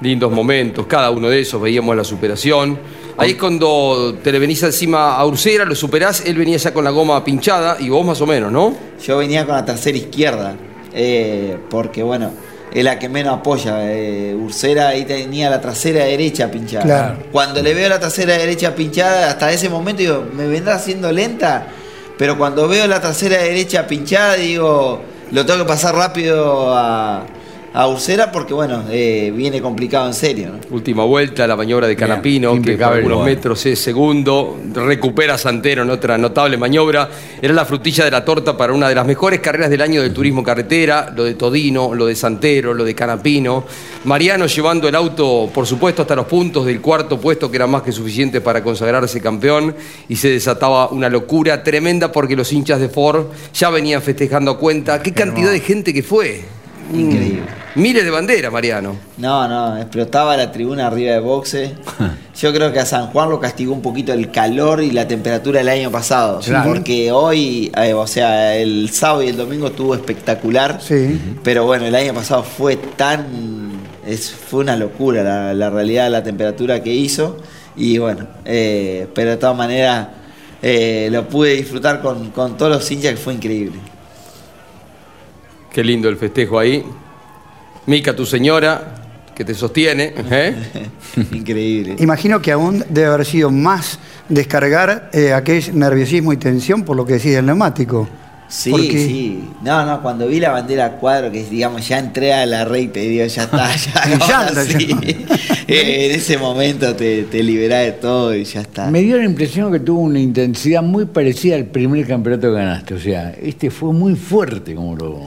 [0.00, 2.78] Lindos momentos, cada uno de esos, veíamos la superación.
[3.16, 6.84] Ahí es cuando te le venís encima a Ursera, lo superás, él venía ya con
[6.84, 8.76] la goma pinchada y vos más o menos, ¿no?
[9.02, 10.54] Yo venía con la tercera izquierda,
[10.92, 12.30] eh, porque bueno,
[12.76, 13.90] es la que menos apoya.
[13.90, 16.84] eh, Ursera ahí tenía la trasera derecha pinchada.
[16.84, 17.16] Claro.
[17.32, 21.68] Cuando le veo la trasera derecha pinchada, hasta ese momento digo, ¿me vendrá haciendo lenta?
[22.18, 25.00] Pero cuando veo la trasera derecha pinchada, digo,
[25.32, 27.24] lo tengo que pasar rápido a,
[27.76, 30.48] a Ursera porque bueno, eh, viene complicado en serio.
[30.48, 30.74] ¿no?
[30.74, 33.02] Última vuelta, la maniobra de Canapino, que por impecable.
[33.02, 37.10] algunos metros es segundo, recupera Santero en otra notable maniobra.
[37.40, 40.14] Era la frutilla de la torta para una de las mejores carreras del año del
[40.14, 43.64] turismo carretera, lo de Todino, lo de Santero, lo de Canapino.
[44.04, 47.82] Mariano llevando el auto, por supuesto, hasta los puntos del cuarto puesto, que era más
[47.82, 49.76] que suficiente para consagrarse campeón,
[50.08, 54.58] y se desataba una locura tremenda porque los hinchas de Ford ya venían festejando a
[54.58, 55.02] cuenta.
[55.02, 56.56] ¿Qué cantidad de gente que fue?
[56.92, 57.42] Increíble.
[57.74, 58.96] Miles de banderas, Mariano.
[59.18, 61.74] No, no, explotaba la tribuna arriba de boxe.
[62.40, 65.58] Yo creo que a San Juan lo castigó un poquito el calor y la temperatura
[65.58, 66.40] del año pasado.
[66.40, 66.70] Claro.
[66.70, 70.80] Porque hoy, eh, o sea, el sábado y el domingo estuvo espectacular.
[70.80, 71.20] Sí.
[71.42, 73.26] Pero bueno, el año pasado fue tan.
[74.06, 77.38] Es, fue una locura la, la realidad de la temperatura que hizo.
[77.76, 80.08] Y bueno, eh, pero de todas maneras
[80.62, 83.78] eh, lo pude disfrutar con, con todos los hinchas que fue increíble.
[85.76, 86.82] Qué lindo el festejo ahí.
[87.84, 88.94] Mica, tu señora,
[89.34, 90.14] que te sostiene.
[90.30, 90.54] ¿eh?
[91.32, 91.96] Increíble.
[91.98, 93.98] Imagino que aún debe haber sido más
[94.30, 98.08] descargar eh, aquel nerviosismo y tensión por lo que decía el neumático.
[98.48, 99.44] Sí, Porque- sí.
[99.62, 103.08] No, no, cuando vi la bandera cuadro, que digamos, ya entré a la recta y
[103.08, 104.64] digo, ya está, ya, ya ya.
[104.64, 104.96] sí.
[105.68, 108.90] Eh, en ese momento te, te liberás de todo y ya está.
[108.90, 112.94] Me dio la impresión que tuvo una intensidad muy parecida al primer campeonato que ganaste.
[112.94, 115.20] O sea, este fue muy fuerte como lo,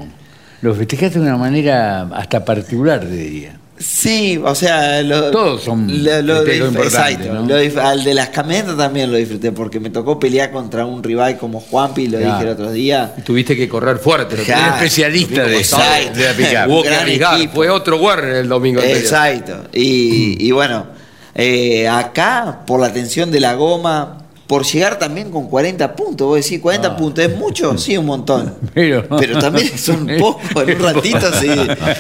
[0.62, 3.56] lo festejaste de una manera hasta particular, te diría.
[3.78, 7.43] Sí, o sea, lo- Todos son lo- lo exacto, ¿no?
[7.48, 11.02] lo dif- al de las camionetas también lo disfruté porque me tocó pelear contra un
[11.02, 12.34] rival como Juanpi, lo Claro.
[12.34, 13.13] dije el otro día.
[13.17, 14.36] Y Tuviste que correr fuerte.
[14.36, 16.19] lo especialista de, Exacto.
[16.19, 16.69] de la pick-up.
[16.74, 17.36] Hubo que arriesgar.
[17.38, 17.54] equipo.
[17.56, 19.02] Fue otro Warner el domingo anterior.
[19.02, 19.63] Exacto.
[19.72, 20.88] Y, y bueno,
[21.34, 24.18] eh, acá, por la tensión de la goma,
[24.50, 27.78] por llegar también con 40 puntos, vos decís, 40 puntos, ¿es mucho?
[27.78, 28.56] Sí, un montón.
[28.74, 31.56] Pero, Pero también es un poco, en un ratito se,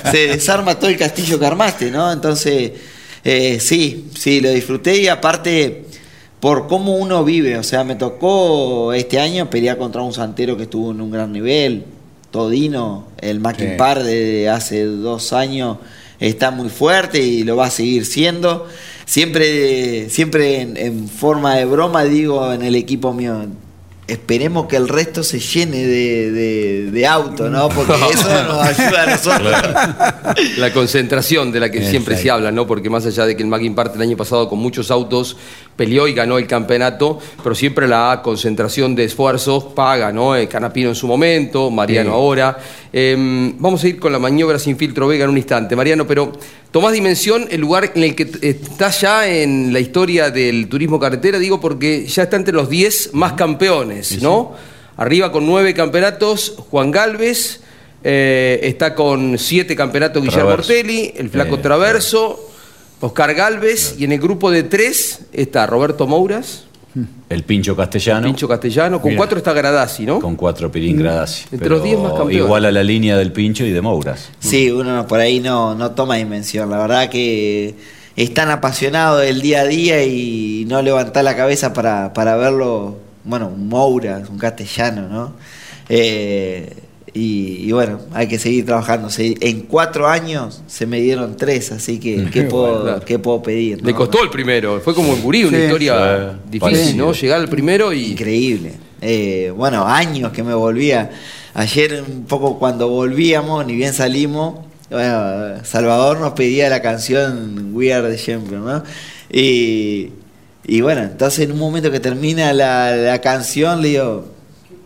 [0.09, 2.11] se desarma todo el castillo que armaste, ¿no?
[2.11, 2.71] Entonces,
[3.23, 5.85] eh, sí, sí, lo disfruté y aparte
[6.39, 10.63] por cómo uno vive, o sea, me tocó este año pelear contra un santero que
[10.63, 11.85] estuvo en un gran nivel,
[12.31, 13.75] Todino, el Mackin Sí.
[13.77, 15.77] Par de hace dos años
[16.19, 18.65] está muy fuerte y lo va a seguir siendo.
[19.09, 23.43] Siempre, siempre en, en forma de broma digo en el equipo mío,
[24.05, 27.69] esperemos que el resto se llene de, de, de autos, ¿no?
[27.69, 29.55] Porque eso nos ayuda a nosotros.
[30.57, 32.67] La concentración de la que siempre se habla, ¿no?
[32.67, 35.37] Porque más allá de que el Mackin parte el año pasado con muchos autos,
[35.75, 40.35] peleó y ganó el campeonato, pero siempre la concentración de esfuerzos paga, ¿no?
[40.35, 42.15] Eh, Canapino en su momento, Mariano Sí.
[42.15, 42.57] ahora.
[42.91, 46.31] Eh, vamos a ir con la maniobra sin filtro Vega en un instante, Mariano, pero
[46.71, 51.37] tomás dimensión el lugar en el que estás ya en la historia del turismo carretera,
[51.37, 54.53] digo porque ya está entre los 10 más campeones, ¿no?
[54.97, 57.61] Arriba con nueve campeonatos, Juan Galvez,
[58.03, 60.49] eh, está con siete campeonatos Guillermo.
[60.49, 62.49] Ortelli, el flaco Eh, Traverso,
[62.99, 66.65] Oscar Galvez, y en el grupo de tres está Roberto Mouras,
[67.29, 68.25] El Pincho Castellano.
[68.27, 69.17] Pincho Castellano, con Mira.
[69.17, 70.19] cuatro está Gradasi, ¿no?
[70.19, 71.43] Con cuatro Pirín Gradasi.
[71.51, 72.37] Entre Pero los 10 más campeones.
[72.37, 74.29] Igual a la línea del Pincho y de Mouras.
[74.39, 76.69] Sí, uno por ahí no, no toma dimensión.
[76.69, 77.75] La verdad que
[78.15, 82.97] es tan apasionado del día a día y no levantar la cabeza para, para verlo,
[83.23, 85.33] bueno, un Moura, un castellano, ¿no?
[85.87, 86.73] Eh,
[87.19, 89.09] y, y bueno, hay que seguir trabajando.
[89.09, 93.01] Se- en cuatro años se me dieron tres, así que ¿qué, puedo, Claro.
[93.05, 93.81] qué puedo pedir?
[93.83, 93.97] Le no?
[93.97, 95.63] costó el primero, fue como el Gurí, una Sí.
[95.63, 97.05] historia Sí, difícil, parecido.
[97.07, 97.13] ¿no?
[97.13, 98.11] Llegar al primero y...
[98.11, 98.73] Increíble.
[99.01, 101.09] Eh, bueno, años que me volvía.
[101.53, 107.93] Ayer un poco cuando volvíamos, ni bien salimos, bueno, Salvador nos pedía la canción We
[107.93, 108.83] Are the Champions, ¿no?
[109.31, 110.09] Y,
[110.65, 114.25] y bueno, entonces en un momento que termina la, la canción, le digo,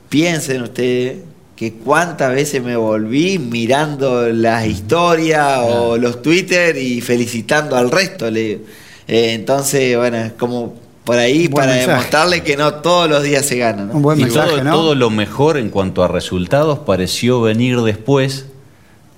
[0.09, 1.17] piensen ustedes
[1.55, 8.29] que cuántas veces me volví mirando las historias o los Twitter y felicitando al resto,
[8.31, 8.61] le digo.
[9.07, 11.91] Eh, entonces, bueno, es como por ahí Buen para mensaje.
[11.91, 14.15] demostrarle que no todos los días se gana, ¿no?
[14.15, 18.45] y todo, todo lo mejor en cuanto a resultados pareció venir después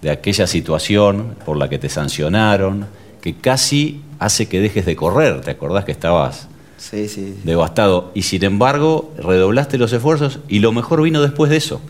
[0.01, 2.87] de aquella situación por la que te sancionaron,
[3.21, 5.41] que casi hace que dejes de correr.
[5.41, 7.35] ¿Te acordás que estabas Sí, sí.
[7.43, 8.11] devastado?
[8.13, 11.81] Y sin embargo, redoblaste los esfuerzos y lo mejor vino después de eso.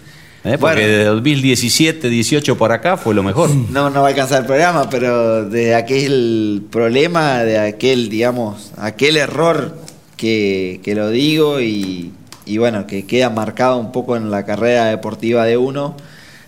[0.45, 0.57] ¿Eh?
[0.57, 0.97] Porque Bueno.
[0.97, 3.49] de 2017, 18 para acá fue lo mejor.
[3.71, 9.17] No, no va a alcanzar el programa, pero de aquel problema, de aquel, digamos, aquel
[9.17, 9.77] error
[10.17, 12.11] que, que lo digo y,
[12.45, 15.95] y bueno, que queda marcado un poco en la carrera deportiva de uno,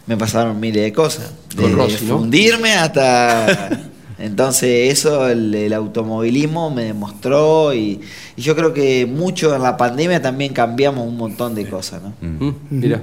[0.06, 1.34] me pasaron miles de cosas.
[1.56, 2.18] Desde Rossi, ¿no?
[2.20, 3.70] fundirme hasta...
[4.20, 8.02] Entonces eso, el, el automovilismo me demostró y,
[8.36, 12.14] y yo creo que mucho en la pandemia también cambiamos un montón de cosas, ¿no?
[12.22, 13.02] Mm, Mira,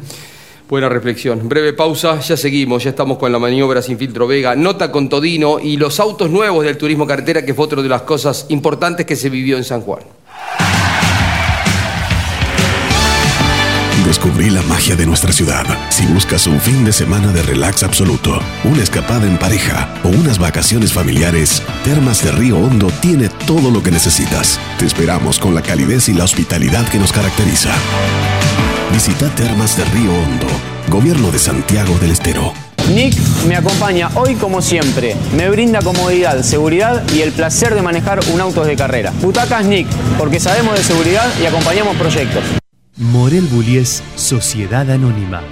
[0.69, 1.49] buena reflexión.
[1.49, 5.59] Breve pausa, ya seguimos, ya estamos con la maniobra sin filtro Vega, nota con Todino
[5.61, 9.17] y los autos nuevos del turismo carretera, que fue otra de las cosas importantes que
[9.17, 10.03] se vivió en San Juan.
[14.07, 15.65] Descubrí la magia de nuestra ciudad.
[15.89, 20.39] Si buscas un fin de semana de relax absoluto, una escapada en pareja o unas
[20.39, 24.61] vacaciones familiares, Termas de Río Hondo tiene todo lo que necesitas.
[24.79, 27.75] Te esperamos con la calidez y la hospitalidad que nos caracteriza.
[28.93, 30.47] Visita Termas de Río Hondo,
[30.89, 32.53] Gobierno de Santiago del Estero.
[32.95, 33.17] Nick
[33.49, 35.17] me acompaña hoy como siempre.
[35.37, 39.13] Me brinda comodidad, seguridad y el placer de manejar un auto de carrera.
[39.21, 42.45] Butacas Nick, porque sabemos de seguridad y acompañamos proyectos.
[42.97, 45.43] Morel Bullies Sociedad Anónima,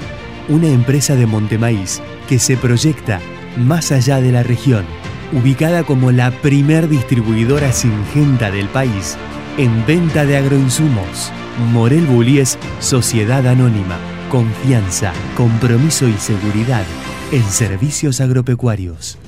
[0.48, 3.20] una empresa de Montemaíz que se proyecta
[3.56, 4.84] más allá de la región,
[5.32, 9.16] ubicada como la primer distribuidora singenta del país
[9.58, 11.30] en venta de agroinsumos.
[11.72, 13.98] Morel Bullies Sociedad Anónima,
[14.30, 16.84] confianza, compromiso y seguridad
[17.30, 19.18] en servicios agropecuarios.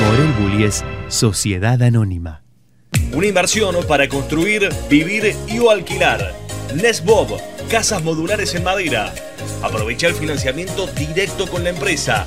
[0.00, 2.42] Morel Bullies Sociedad Anónima.
[3.12, 6.34] Una inversión para construir, vivir y o alquilar.
[6.74, 9.12] Nesbob, casas modulares en madera.
[9.62, 12.26] Aprovecha el financiamiento directo con la empresa.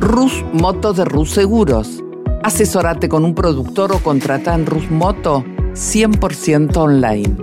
[0.00, 2.02] Rus Moto de Rus Seguros.
[2.42, 7.36] Asesorate con un productor o contrata en Rus Moto 100% online.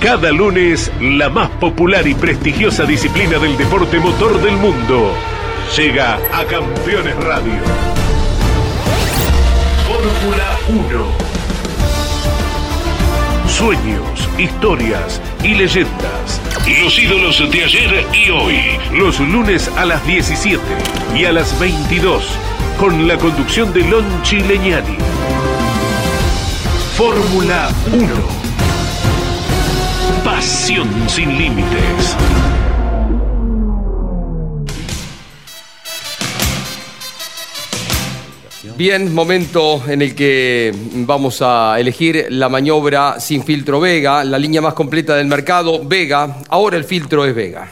[0.00, 5.12] Cada lunes, la más popular y prestigiosa disciplina del deporte motor del mundo
[5.76, 7.60] llega a Campeones Radio.
[9.86, 11.24] Fórmula 1.
[13.48, 16.40] Sueños, historias y leyendas.
[16.82, 18.78] Los ídolos de ayer y hoy.
[18.92, 20.60] Los lunes a las 17
[21.14, 22.24] y a las 22.
[22.78, 24.96] Con la conducción de Lonchi Leñani.
[26.96, 28.06] Fórmula 1.
[30.24, 32.16] Pasión sin límites.
[38.76, 40.74] Bien, momento en el que
[41.06, 46.38] vamos a elegir la maniobra sin filtro Vega, la línea más completa del mercado, Vega.
[46.48, 47.70] Ahora el filtro es Vega.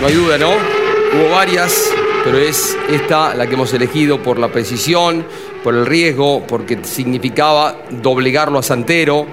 [0.00, 0.52] No hay duda, ¿no?
[0.52, 1.92] Hubo varias,
[2.24, 5.26] pero es esta la que hemos elegido por la precisión,
[5.62, 9.26] por el riesgo, porque significaba doblegarlo a Santero.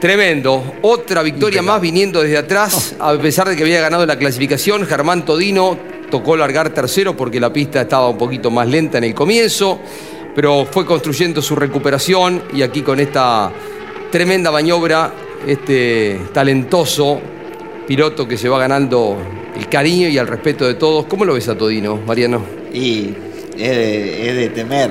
[0.00, 0.76] Tremendo.
[0.80, 4.86] Otra victoria más viniendo desde atrás, a pesar de que había ganado la clasificación.
[4.86, 5.78] Germán Todino
[6.12, 9.80] tocó largar tercero porque la pista estaba un poquito más lenta en el comienzo,
[10.34, 13.50] pero fue construyendo su recuperación y aquí con esta
[14.10, 15.10] tremenda maniobra,
[15.46, 17.18] este talentoso
[17.88, 19.16] piloto que se va ganando
[19.56, 21.06] el cariño y el respeto de todos.
[21.06, 22.44] ¿Cómo lo ves a Todino, Mariano?
[22.74, 23.14] Y
[23.56, 24.90] es de, es de temer.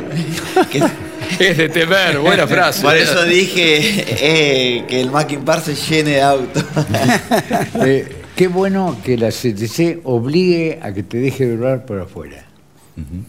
[1.39, 2.81] Es de temer, buena frase.
[2.81, 6.63] Por eso dije eh, que el Mackin Par se llene de autos.
[7.85, 12.43] Eh, qué bueno que la CTC obligue a que te deje durar por afuera.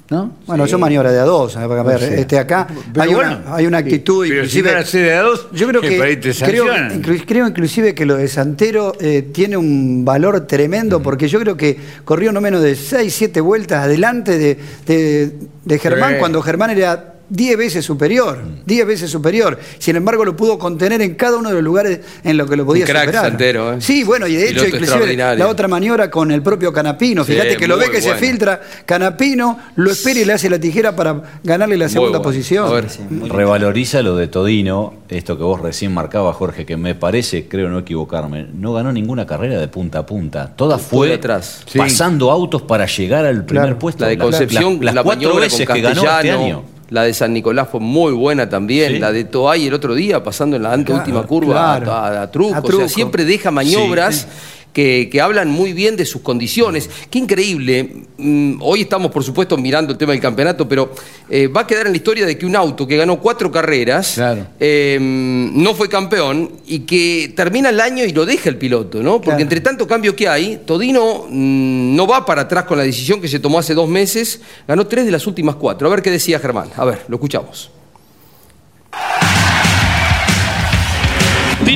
[0.09, 0.33] ¿No?
[0.47, 0.71] Bueno, Sí.
[0.71, 1.55] son maniobras de a dos.
[1.59, 4.59] A ver, O sea, este acá pero hay, bueno, una, hay una actitud pero si
[4.61, 4.75] inclusive.
[4.81, 5.99] hace de a dos, yo creo que
[6.41, 11.39] creo, inclu- creo inclusive que lo de Santero eh, tiene un valor tremendo porque yo
[11.41, 14.57] creo que corrió no menos de 6, 7 vueltas adelante de,
[14.87, 15.33] de-
[15.65, 16.19] de Germán Sí.
[16.21, 19.59] cuando Germán era 10 veces superior, 10 veces superior.
[19.79, 22.67] Sin embargo, lo pudo contener en cada uno de los lugares en los que lo
[22.67, 23.25] podía Un crack superar.
[23.31, 23.77] Santero, ¿eh?
[23.81, 27.25] Sí, bueno, y de hecho, Piloto inclusive la otra maniobra con el propio Canapino.
[27.25, 30.59] Sí, Fíjate que lo ve que se filtra, Canapino lo espera y le hace la
[30.59, 32.23] tijera para ganarle la segunda bueno.
[32.23, 32.67] posición.
[32.67, 32.87] A ver,
[33.31, 37.79] Revaloriza lo de Todino, esto que vos recién marcabas, Jorge, que me parece, creo no
[37.79, 40.53] equivocarme, no ganó ninguna carrera de punta a punta.
[40.55, 41.63] Toda fue atrás.
[41.67, 41.79] Sí.
[41.79, 43.79] pasando autos para llegar al primer Claro.
[43.79, 44.05] puesto.
[44.05, 46.63] La de La- Concepción, las, las la cuatro maniobra veces con que ganó este año.
[46.93, 48.93] La de San Nicolás fue muy buena también.
[48.93, 48.99] Sí.
[48.99, 51.93] La de Toay el otro día, pasando en la anteúltima curva claro.
[51.93, 52.55] a, a- a Truco.
[52.55, 54.27] A O sea, siempre deja maniobras.
[54.73, 56.89] Que, que hablan muy bien de sus condiciones.
[57.11, 58.05] Qué increíble.
[58.17, 60.93] Mm, hoy estamos, por supuesto, mirando el tema del campeonato, pero
[61.29, 64.17] eh, va a quedar en la historia de que un auto que ganó cuatro carreras
[64.59, 69.17] eh, no fue campeón y que termina el año y lo deja el piloto, ¿no?
[69.17, 69.43] Porque Claro.
[69.43, 73.29] entre tanto cambio que hay, Todino mm, no va para atrás con la decisión que
[73.29, 75.87] se tomó hace dos meses, ganó tres de las últimas cuatro.
[75.87, 76.71] A ver qué decía Germán.
[76.77, 77.71] A ver, lo escuchamos.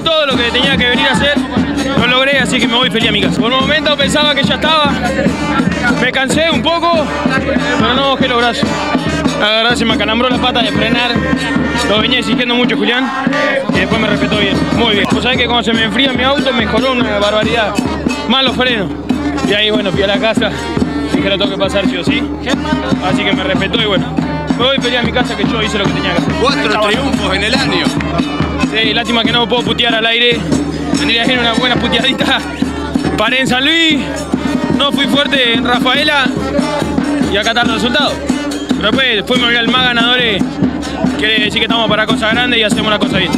[0.07, 1.34] Todo lo que tenía que venir a hacer,
[1.99, 3.41] lo logré, así que me voy feliz a mi casa.
[3.41, 4.93] Por un momento pensaba que ya estaba,
[6.01, 7.05] me cansé un poco,
[7.80, 8.68] pero no bajé los brazos.
[9.41, 11.11] La verdad se me acalambró la pata de frenar,
[11.89, 13.11] lo venía exigiendo mucho Julián
[13.74, 15.09] y después me respetó bien, muy bien.
[15.11, 17.74] Vos sabés que cuando se me enfría mi auto mejoró una barbaridad,
[18.28, 18.89] más los frenos.
[19.49, 20.51] Y ahí bueno, fui a la casa,
[21.14, 22.22] dije lo tengo que pasar sí o sí,
[23.05, 24.07] así que me respetó y bueno.
[24.59, 26.35] Me voy a mi casa que yo hice lo que tenía que hacer.
[26.41, 27.85] Cuatro triunfos en el año.
[28.71, 30.41] Sí, lástima que no puedo putear al aire.
[30.97, 32.39] Tendría que ser una buena puteadita.
[33.19, 34.01] Paré en San Luis,
[34.79, 36.27] no fui fuerte en Rafaela
[37.33, 38.13] y acá está el resultado.
[38.69, 40.43] Pero después, después me voy al más ganadores.
[41.19, 43.33] Quiere decir que estamos para cosas grandes y hacemos la cosa bien.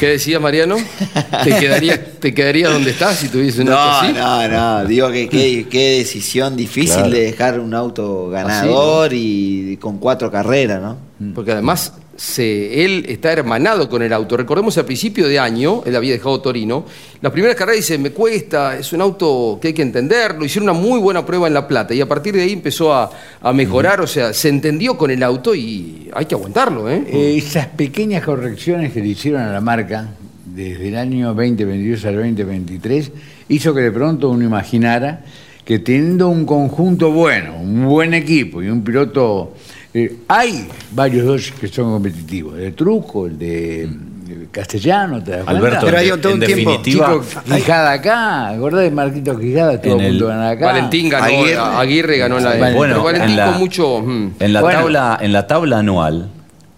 [0.00, 0.76] ¿Qué decía Mariano?
[1.44, 4.12] ¿Te quedaría, te quedaría donde estás si tuviese un auto así?
[4.14, 4.84] no, no.
[4.86, 7.10] Digo que qué, decisión difícil Claro.
[7.10, 10.96] de dejar un auto ganador y con cuatro carreras, ¿no?
[11.34, 11.92] Porque además
[12.22, 14.36] se- él está hermanado con el auto.
[14.36, 16.84] Recordemos al principio de año, él había dejado Torino.
[17.22, 20.44] Las primeras carreras dice, me cuesta, es un auto que hay que entenderlo.
[20.44, 23.10] Hicieron una muy buena prueba en La Plata y a partir de ahí empezó a,
[23.40, 27.04] a mejorar, o sea, se entendió con el auto y hay que aguantarlo, ¿eh?
[27.10, 30.10] Eh, esas pequeñas correcciones que le hicieron a la marca
[30.44, 33.12] desde el año 2022 al 2023
[33.48, 35.24] hizo que de pronto uno imaginara
[35.64, 39.54] que teniendo un conjunto bueno, un buen equipo y un piloto...
[39.92, 43.88] eh, hay varios dos que son competitivos, el de Truco, el de eh,
[44.52, 45.58] Castellano, ¿te das cuenta?
[45.58, 47.24] Alberto, Pero hay en- todo tiempo- definitiva- Chico,
[47.56, 49.70] Quijada acá, ¿acordás de Marquito Quijada?
[49.72, 50.66] A el- acá.
[50.66, 54.00] Valentín ganó, Aguirre, Aguirre ganó la Bueno, pero Valentín en la- con mucho.
[54.00, 54.30] mm.
[54.38, 54.78] En la, Bueno.
[54.80, 56.28] tabla, en la tabla anual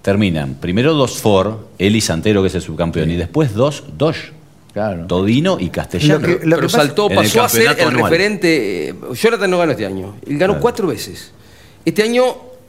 [0.00, 4.32] terminan primero dos Ford, él y Santero, que es el subcampeón, y después dos Dodge.
[5.06, 6.20] Todino y Castellano.
[6.20, 8.04] Lo que- lo que Pero pasa- saltó, pasó a ser el anual.
[8.10, 8.88] referente.
[8.88, 10.14] eh, Jonathan no ganó este año.
[10.26, 11.30] Él ganó cuatro veces.
[11.84, 12.24] Este año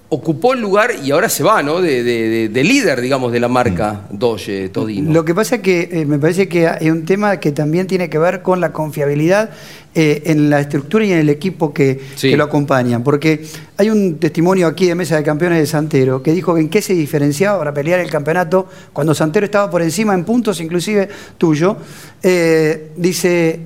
[0.10, 1.82] ocupó el lugar y ahora se va, ¿no?
[1.82, 5.12] De, de- de- de líder, digamos, de la marca Doge Todino.
[5.12, 8.12] Lo que pasa es que eh, me parece que hay un tema que también tiene
[8.12, 9.49] que ver con la confiabilidad
[9.95, 12.30] eh, en la estructura y en el equipo que, Sí.
[12.30, 13.04] que lo acompañan.
[13.04, 13.43] Porque
[13.78, 16.84] hay un testimonio aquí de Mesa de Campeones de Santero que dijo que en qué
[16.84, 21.76] se diferenciaba para pelear el campeonato cuando Santero estaba por encima en puntos, inclusive tuyo.
[22.22, 23.60] Eh, dice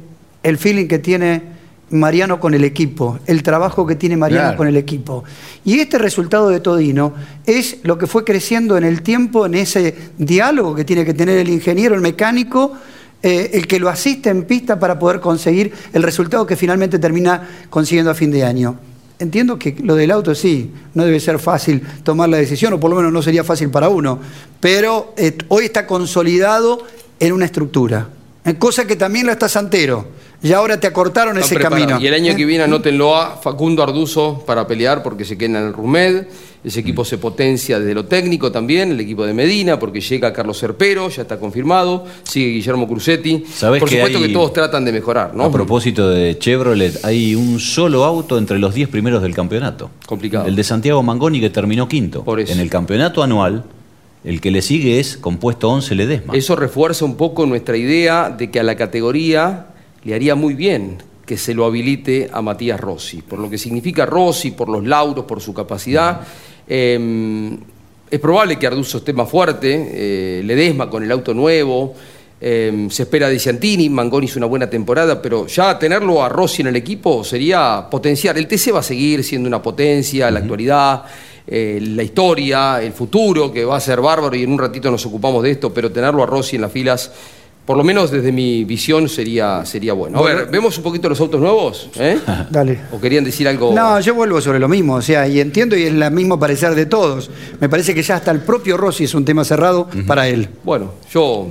[0.43, 1.56] el feeling que tiene
[1.89, 4.57] Mariano con el equipo, el trabajo que tiene Mariano Claro.
[4.57, 5.23] con el equipo.
[5.63, 7.13] Y este resultado de Todino
[7.45, 11.37] es lo que fue creciendo en el tiempo, en ese diálogo que tiene que tener
[11.37, 12.73] el ingeniero, el mecánico,
[13.23, 17.47] eh, el que lo asiste en pista para poder conseguir el resultado que finalmente termina
[17.69, 18.77] consiguiendo a fin de año.
[19.19, 22.91] Entiendo que lo del auto sí, no debe ser fácil tomar la decisión, o por
[22.91, 24.19] lo menos no sería fácil para uno,
[24.59, 26.83] pero eh, hoy está consolidado
[27.19, 28.09] en una estructura,
[28.45, 30.05] eh, cosa que también la está Santero,
[30.41, 31.87] y ahora te acortaron Están ese preparados.
[31.87, 32.03] camino.
[32.03, 35.59] Y el año que Eh, viene anótenlo a Facundo Arduzo para pelear porque se queda
[35.59, 36.25] en el Rumed.
[36.63, 40.57] Ese equipo se potencia desde lo técnico también, el equipo de Medina, porque llega Carlos
[40.57, 42.05] Serpero, ya está confirmado.
[42.23, 43.45] Sigue Guillermo Crucetti.
[43.51, 45.45] ¿Sabés Por que supuesto hay- que todos tratan de mejorar, ¿no?
[45.45, 49.91] A propósito de Chevrolet, hay un solo auto entre los 10 primeros del campeonato.
[50.05, 50.45] Complicado.
[50.47, 52.25] El de Santiago Mangoni que terminó quinto.
[52.37, 53.63] En el campeonato anual,
[54.25, 56.33] el que le sigue es compuesto 11 Ledesma.
[56.35, 59.67] Eso refuerza un poco nuestra idea de que a la categoría
[60.07, 64.05] le haría muy bien que se lo habilite a Matías Rossi, por lo que significa
[64.05, 66.21] Rossi, por los lauros, por su capacidad.
[66.65, 67.57] Eh,
[68.09, 71.93] es probable que Arduzo esté más fuerte, eh, Ledesma con el auto nuevo,
[72.39, 76.61] eh, se espera de Ciantini, Mangoni hizo una buena temporada, pero ya tenerlo a Rossi
[76.61, 78.37] en el equipo sería potenciar.
[78.37, 81.03] El TC va a seguir siendo una potencia, la actualidad,
[81.45, 85.05] eh, la historia, el futuro, que va a ser bárbaro y en un ratito nos
[85.05, 87.11] ocupamos de esto, pero tenerlo a Rossi en las filas,
[87.67, 90.19] por lo menos desde mi visión, sería, sería bueno.
[90.19, 91.89] A ver, ¿vemos un poquito los autos nuevos?
[91.99, 92.17] ¿Eh?
[92.49, 92.79] Dale.
[92.93, 93.73] ¿O querían decir algo?
[93.73, 96.75] No, yo vuelvo sobre lo mismo, o sea, y entiendo y es el mismo parecer
[96.75, 97.29] de todos.
[97.59, 100.47] Me parece que ya hasta el propio Rossi es un tema cerrado para él.
[100.63, 101.47] Bueno, yo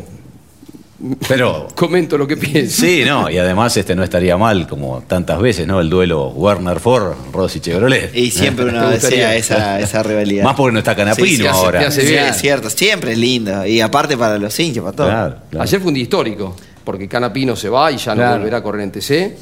[1.28, 2.80] Pero comento lo que pienso.
[2.84, 5.80] Sí, no, y además este no estaría mal, como tantas veces, ¿no?
[5.80, 8.14] El duelo Werner Ford, Rossi Chevrolet.
[8.16, 10.44] Y siempre uno ¿Te desea esa, esa rivalidad.
[10.44, 11.86] Más porque no está Canapino Sí, sí, hace- ahora.
[11.88, 12.24] hace bien.
[12.24, 13.66] es cierto, siempre es lindo.
[13.66, 15.60] Y aparte para los hinchas, para todo.
[15.60, 18.38] Ayer fue un día histórico, porque Canapino se va y ya no Claro.
[18.38, 19.36] volverá a correr en TC.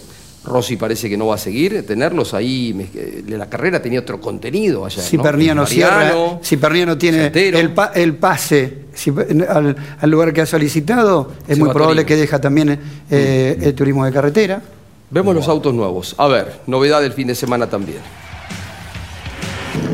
[0.45, 1.87] Rossi parece que no va a seguir.
[1.87, 5.03] Tenerlos ahí, me- eh, la carrera tenía otro contenido allá.
[5.03, 5.23] Si ¿no?
[5.23, 10.43] Perniano cierra, Mariano, si Perniano tiene el, pa- el pase si- al, al lugar que
[10.43, 12.79] ha solicitado, es Se muy probable que deja también
[13.11, 14.63] eh, el turismo de carretera.
[15.11, 16.15] Vemos los autos nuevos.
[16.19, 17.99] A ver, novedad del fin de semana también.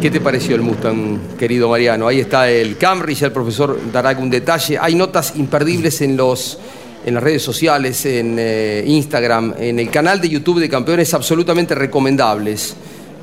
[0.01, 2.09] ¿Qué te pareció el Mustang, querido Mariano?
[2.09, 4.79] Ahí está el Camry, ya el profesor dará algún detalle.
[4.81, 6.59] Hay notas imperdibles en los
[7.05, 11.75] en las redes sociales, en eh, Instagram, en el canal de YouTube de Campeones, absolutamente
[11.75, 12.77] recomendables.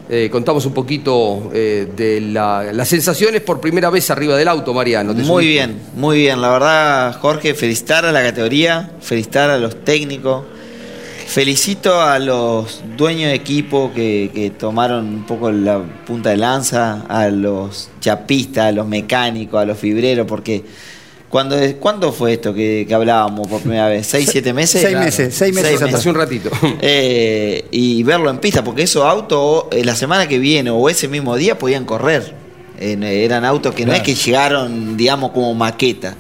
[0.09, 4.73] Eh, contamos un poquito eh, de la- las sensaciones por primera vez arriba del auto,
[4.73, 5.11] Mariano.
[5.13, 5.49] ¿Te Muy subiste?
[5.51, 6.41] bien, muy bien.
[6.41, 10.45] La verdad, Jorge, felicitar a la categoría, felicitar a los técnicos.
[11.27, 17.01] Felicito a los dueños de equipo que, que tomaron un poco la punta de lanza,
[17.09, 20.63] a los chapistas, a los mecánicos, a los fibreros, porque
[21.29, 24.07] cuando, ¿cuándo fue esto que, que hablábamos por primera vez?
[24.07, 24.81] ¿Seis, siete meses?
[24.81, 25.95] Seis meses, seis meses atrás.
[25.95, 26.49] Hace un ratito.
[26.81, 31.07] Eh, y verlo en pista, porque esos autos eh, la semana que viene o ese
[31.07, 32.33] mismo día podían correr.
[32.79, 36.15] En- eran autos que no es que llegaron, digamos, como maqueta.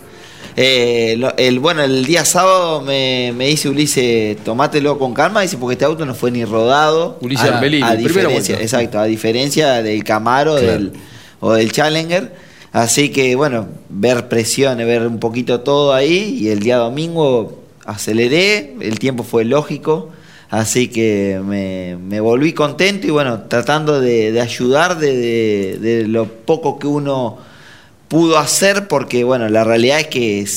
[0.59, 5.55] Eh, lo- el, bueno, el día sábado me, me dice Ulises, tomátelo con calma, dice,
[5.57, 7.17] porque este auto no fue ni rodado.
[7.21, 8.63] Ulises a, Arbelini, a primera diferencia, vuelta.
[8.77, 10.67] exacto, a diferencia del Camaro Claro.
[10.71, 10.93] del,
[11.39, 12.46] o del Challenger.
[12.71, 16.37] Así que, bueno, ver presiones, ver un poquito todo ahí.
[16.39, 20.09] Y el día domingo aceleré, el tiempo fue lógico.
[20.49, 26.87] Así que me, volví contento y bueno, tratando de, ayudar de, de- lo poco que
[26.87, 27.37] uno
[28.07, 30.47] pudo hacer, porque bueno, la realidad es que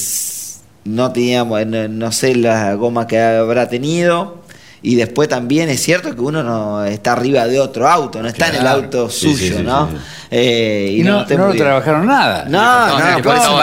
[0.84, 4.39] no teníamos, no, no sé la goma que habrá tenido.
[4.82, 8.48] Y después también es cierto que uno no está arriba de otro auto, no está
[8.48, 9.88] en el auto Sí, sí, suyo, sí, ¿no?
[9.90, 9.96] sí,
[10.30, 12.44] Eh, Y no, no lo trabajaron nada.
[12.48, 12.98] No, No, no,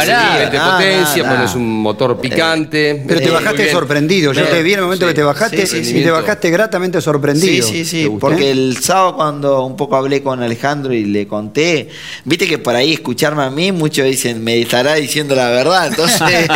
[0.02, 1.36] siguiente no, potencia, no, no.
[1.36, 3.04] pones un motor picante.
[3.08, 4.32] Pero te Eh, bajaste sorprendido.
[4.34, 6.50] Yo te vi en el momento Sí, que te bajaste sí, sí, y te bajaste
[6.52, 7.66] gratamente sorprendido.
[7.66, 8.18] Sí, sí, ¿Te sí.
[8.20, 11.90] Porque el sábado cuando un poco hablé con Alejandro y le conté,
[12.26, 15.88] viste que por ahí escucharme a mí, muchos dicen, me estará diciendo la verdad.
[15.88, 16.22] Entonces,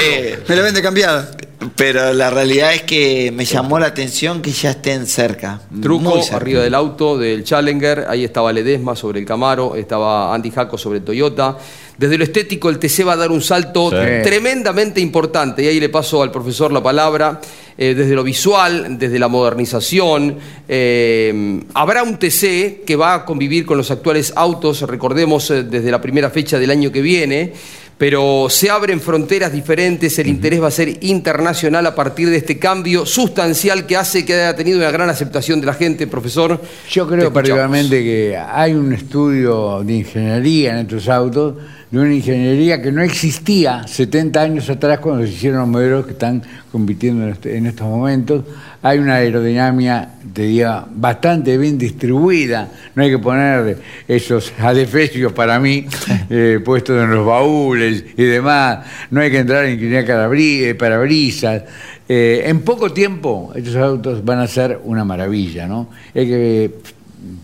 [0.00, 1.30] eh, Me la vende cambiada.
[1.76, 5.60] Pero la realidad es que me llamó la atención que ya estén cerca.
[5.80, 6.36] Truco cerca.
[6.36, 10.98] arriba del auto, del Challenger, ahí estaba Ledesma sobre el Camaro, estaba Andy Jaco sobre
[10.98, 11.56] el Toyota.
[11.96, 13.96] Desde lo estético el TC va a dar un salto Sí.
[14.22, 17.40] tremendamente importante y ahí le paso al profesor la palabra.
[17.78, 20.36] Eh, desde lo visual, desde la modernización,
[20.68, 25.90] eh, habrá un TC que va a convivir con los actuales autos, recordemos eh, desde
[25.90, 27.54] la primera fecha del año que viene,
[28.02, 32.58] pero se abren fronteras diferentes, el interés va a ser internacional a partir de este
[32.58, 36.60] cambio sustancial que hace que haya tenido una gran aceptación de la gente, profesor.
[36.90, 41.54] Yo creo particularmente que hay un estudio de ingeniería en estos autos,
[41.92, 46.12] de una ingeniería que no existía 70 años atrás cuando se hicieron los modelos que
[46.12, 48.44] están compitiendo en este- en estos momentos.
[48.80, 52.70] Hay una aerodinámica, te diría, bastante bien distribuida.
[52.94, 53.76] No hay que poner
[54.08, 55.86] esos adefesios para mí
[56.30, 58.86] eh, puestos en los baúles y demás.
[59.10, 61.62] No hay que entrar en ingeniería eh, parabrisas.
[62.08, 65.90] Eh, en poco tiempo estos autos van a ser una maravilla, ¿no?
[66.14, 66.70] Hay que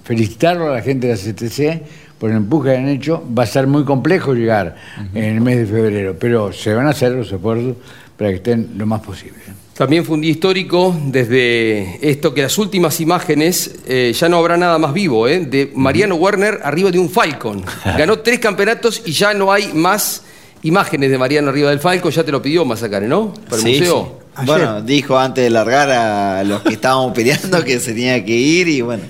[0.05, 1.83] felicitarlo a la gente de la CTC
[2.19, 3.23] por el empuje que han hecho.
[3.37, 4.77] Va a ser muy complejo llegar
[5.15, 7.77] en el mes de febrero, pero se van a hacer los esfuerzos
[8.17, 9.39] para que estén lo más posible.
[9.75, 14.57] También fue un día histórico desde esto que las últimas imágenes, eh, ya no habrá
[14.57, 15.39] nada más vivo, ¿eh?
[15.47, 17.63] de Mariano Werner arriba de un Falcon.
[17.85, 20.25] Ganó tres campeonatos y ya no hay más
[20.65, 23.33] imágenes de Mariano arriba del Falcon, ya te lo pidió Mazacare, ¿no?
[23.49, 24.19] Para el Sí, museo.
[24.41, 24.47] sí.
[24.47, 28.67] Bueno, dijo antes de largar a los que estábamos peleando que se tenía que ir
[28.67, 29.05] y bueno,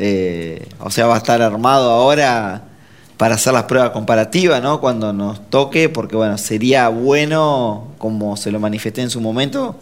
[0.00, 2.62] eh, o sea, va a estar armado ahora
[3.16, 4.80] para hacer las pruebas comparativas, ¿no?
[4.80, 9.74] Cuando nos toque, porque bueno, sería bueno, como se lo manifesté en su momento,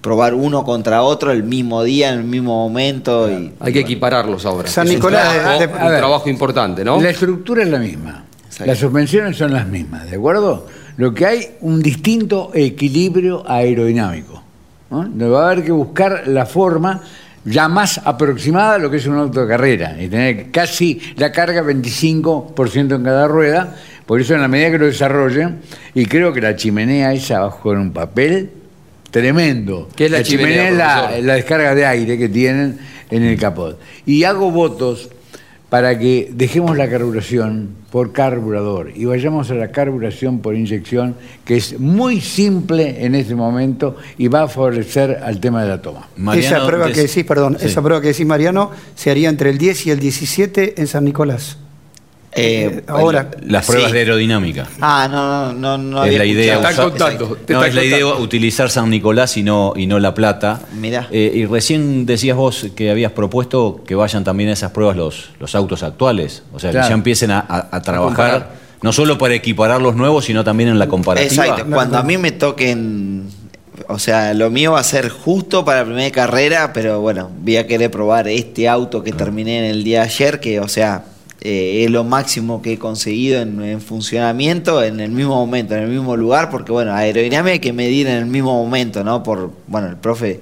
[0.00, 3.28] probar uno contra otro el mismo día, en el mismo momento.
[3.28, 4.68] Y, Hay que equipararlos ahora.
[4.68, 5.98] San Es un Nicolás, trabajo- de- un ver.
[5.98, 7.00] trabajo importante, ¿no?
[7.00, 8.24] La estructura es la misma.
[8.64, 10.68] Las suspensiones son las mismas, ¿de acuerdo?
[10.96, 14.40] Lo que hay un distinto equilibrio aerodinámico.
[14.90, 15.30] ¿no?
[15.32, 17.00] Va a haber que buscar la forma
[17.44, 21.30] ya más aproximada a lo que es un auto de carrera y tener casi la
[21.30, 23.74] carga 25% en cada rueda.
[24.06, 25.60] Por eso, en la medida que lo desarrollen,
[25.94, 28.50] y creo que la chimenea esa va a jugar un papel
[29.10, 29.88] tremendo.
[29.96, 32.78] ¿Qué es la chimenea, es la, la descarga de aire que tienen
[33.10, 33.78] en el capot.
[34.04, 35.10] Y hago votos
[35.74, 41.56] para que dejemos la carburación por carburador y vayamos a la carburación por inyección, que
[41.56, 46.08] es muy simple en este momento y va a favorecer al tema de la toma.
[46.36, 47.66] esa prueba que decís, perdón, Sí.
[47.66, 51.04] esa prueba que decís, Mariano, se haría entre el 10 y el 17 en San
[51.04, 51.58] Nicolás.
[52.36, 53.30] Eh, ahora.
[53.46, 53.94] Las pruebas Sí.
[53.94, 54.66] de aerodinamica.
[54.80, 57.38] Ah, no, no, no, no es la idea usar- Exacto.
[57.48, 60.60] no, es la idea utilizar San Nicolás y no, y no La Plata.
[60.78, 61.06] Mirá.
[61.12, 65.30] Eh, y recién decías vos que habías propuesto que vayan también a esas pruebas los,
[65.38, 66.42] los autos actuales.
[66.52, 66.86] O sea, Claro.
[66.86, 68.50] que ya empiecen a, a- a trabajar,
[68.82, 71.30] no solo para equiparar los nuevos, sino también en la comparativa.
[71.44, 73.28] Exacto, cuando a mí me toquen,
[73.88, 77.56] o sea, lo mío va a ser justo para la primera carrera, pero bueno, voy
[77.56, 81.04] a querer probar este auto que terminé en el día de ayer, que o sea,
[81.46, 85.82] eh, es lo máximo que he conseguido en, en funcionamiento en el mismo momento, en
[85.82, 89.22] el mismo lugar, porque bueno, aerodinámica hay que medir en el mismo momento, ¿no?
[89.22, 90.40] Por, bueno, el profe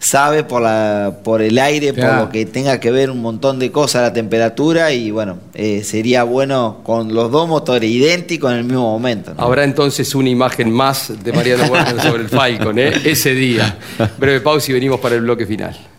[0.00, 3.70] sabe por la, por el aire, por lo que tenga que ver un montón de
[3.70, 8.64] cosas, la temperatura, y bueno, eh, sería bueno con los dos motores idénticos en el
[8.64, 9.34] mismo momento.
[9.34, 9.44] ¿no?
[9.44, 12.92] Habrá entonces una imagen más de Mariano Werner sobre el Falcon, ¿eh?
[13.04, 13.78] ese día.
[14.18, 15.91] Breve pausa y venimos para el bloque final.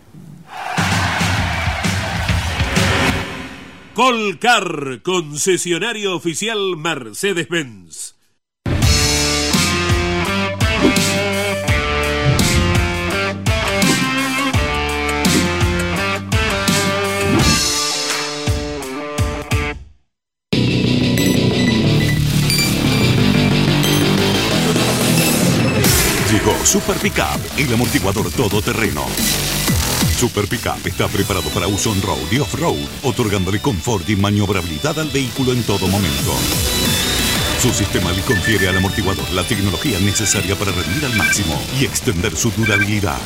[3.94, 8.16] Colcar, concesionario oficial Mercedes-Benz.
[26.32, 29.06] Llegó Super Pickup, el amortiguador todoterreno.
[30.16, 35.52] Super Pickup está preparado para uso on-road y off-road, otorgándole confort y maniobrabilidad al vehículo
[35.52, 36.32] en todo momento.
[37.60, 42.36] Su sistema le confiere al amortiguador la tecnología necesaria para rendir al máximo y extender
[42.36, 43.18] su durabilidad.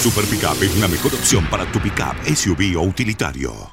[0.00, 3.72] Super Pickup es la mejor opción para tu pickup, SUV o utilitario.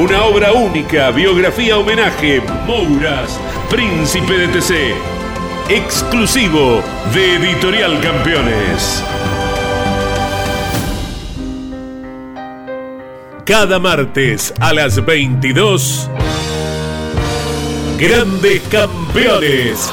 [0.00, 3.38] Una obra única, biografía homenaje, Mouras,
[3.68, 4.94] Príncipe de TC.
[5.68, 6.82] Exclusivo
[7.12, 9.04] de Editorial Campeones.
[13.44, 16.08] Cada martes a las 22.
[17.98, 19.92] Grandes Campeones.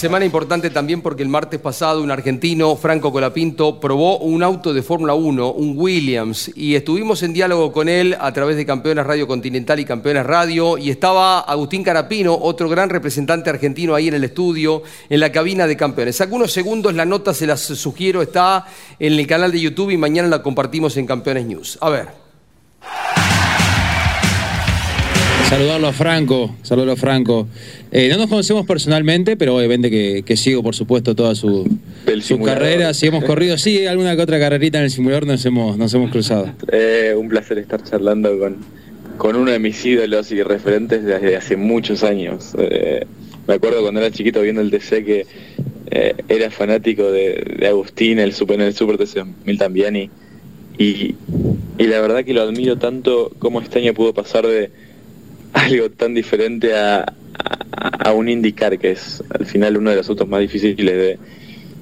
[0.00, 4.82] Semana importante también porque el martes pasado un argentino, Franco Colapinto, probó un auto de
[4.82, 9.26] Fórmula 1, un Williams, y estuvimos en diálogo con él a través de Campeones Radio
[9.26, 14.24] Continental y Campeones Radio, y estaba Agustín Carapino, otro gran representante argentino ahí en el
[14.24, 16.18] estudio, en la cabina de Campeones.
[16.22, 18.64] Algunos segundos, la nota se las sugiero, está
[18.98, 21.76] en el canal de YouTube y mañana la compartimos en Campeones News.
[21.78, 22.29] A ver.
[25.50, 27.48] Saludarlo a Franco, saludarlo a Franco.
[27.90, 31.68] Eh, no nos conocemos personalmente, pero obviamente que, que sigo, por supuesto, toda su,
[32.20, 32.94] su carrera.
[32.94, 36.12] Si hemos corrido, sí, alguna que otra carrerita en el simulador nos hemos, nos hemos
[36.12, 36.52] cruzado.
[36.70, 38.58] Eh, un placer estar charlando con,
[39.18, 42.52] con uno de mis ídolos y referentes desde hace muchos años.
[42.56, 43.04] Eh,
[43.48, 45.26] me acuerdo cuando era chiquito viendo el TC que
[45.90, 50.10] eh, era fanático de, de Agustín, el super, en el Super TC 1000 también, y,
[50.78, 51.16] y,
[51.76, 54.70] y la verdad que lo admiro tanto cómo este año pudo pasar de
[55.60, 57.12] algo tan diferente a,
[58.04, 61.18] a, un IndyCar, que es al final uno de los autos más difíciles de,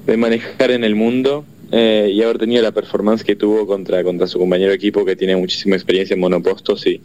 [0.05, 4.25] de manejar en el mundo, eh, y haber tenido la performance que tuvo contra, contra
[4.25, 6.99] su compañero equipo que tiene muchísima experiencia en monopostos y,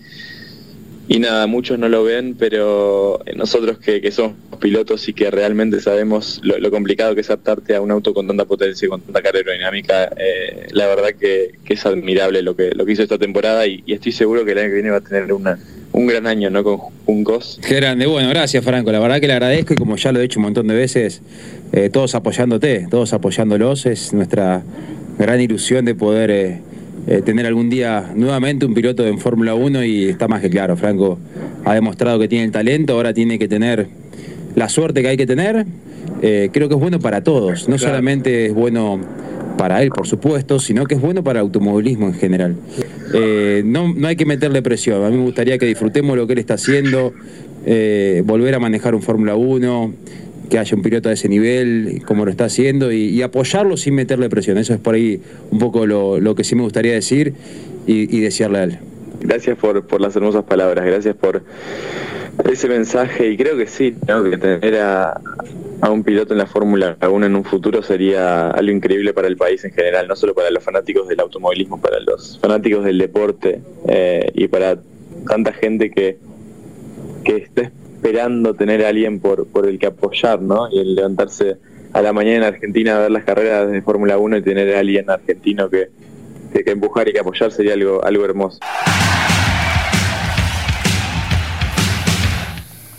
[1.07, 5.81] y nada, muchos no lo ven, pero nosotros que, que somos pilotos y que realmente
[5.81, 9.21] sabemos lo, complicado que es adaptarte a un auto con tanta potencia y con tanta
[9.21, 13.19] carga aerodinámica, eh, la verdad que, que es admirable lo que, lo que hizo esta
[13.19, 15.59] temporada y estoy seguro que el año que viene va a tener una,
[15.95, 16.65] un gran año, ¿no?
[16.65, 17.61] Con Juncos.
[17.67, 20.23] Qué grande, bueno, gracias Franco, la verdad que le agradezco y como ya lo he
[20.23, 21.23] dicho un montón de veces,
[21.73, 24.63] eh, todos apoyándote, todos apoyándolos, es nuestra
[25.19, 26.61] gran ilusión de poder eh,
[27.07, 30.77] eh, tener algún día nuevamente un piloto en Fórmula 1 y está más que claro,
[30.77, 31.19] Franco.
[31.65, 33.87] Ha demostrado que tiene el talento, ahora tiene que tener
[34.57, 35.65] la suerte que hay que tener,
[36.21, 39.01] creo que es bueno para todos, no solamente es bueno
[39.57, 42.57] para él, por supuesto, sino que es bueno para el automovilismo en general.
[43.13, 46.35] Eh, no, no hay que meterle presión, a mí me gustaría que disfrutemos lo que
[46.35, 47.13] él está haciendo,
[47.67, 49.95] eh, volver a manejar un Fórmula 1,
[50.51, 54.29] que haya un piloto de ese nivel, como lo está haciendo, y, apoyarlo sin meterle
[54.29, 54.59] presión.
[54.59, 57.35] Eso es por ahí un poco lo, que sí me gustaría decir
[57.87, 58.79] y, y desearle a él.
[59.21, 61.43] Gracias por, por las hermosas palabras, gracias por
[62.51, 64.23] ese mensaje y creo que sí, ¿no?
[64.23, 65.21] que tener a,
[65.85, 69.37] a un piloto en la Fórmula 1 en un futuro sería algo increíble para el
[69.37, 73.61] país en general, no solo para los fanáticos del automovilismo, para los fanáticos del deporte
[73.87, 74.79] eh, y para
[75.29, 76.17] tanta gente que,
[77.23, 80.71] que está esperando tener a alguien por, por el que apoyar, ¿no?
[80.71, 81.59] Y el levantarse
[81.93, 84.81] a la mañana en Argentina a ver las carreras de Fórmula 1 y tener a
[84.81, 85.91] alguien argentino que,
[86.51, 88.59] que, que empujar y que apoyar sería algo, algo hermoso.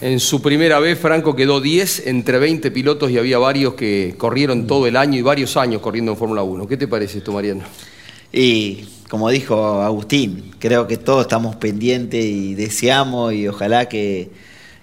[0.05, 4.67] En su primera vez, Franco quedó 10 entre 20 pilotos y había varios que corrieron
[4.67, 6.67] todo el año y varios años corriendo en Fórmula 1.
[6.67, 7.63] ¿Qué te parece esto, Mariano?
[8.31, 14.29] Y como dijo Agustín, creo que todos estamos pendientes y deseamos y ojalá que,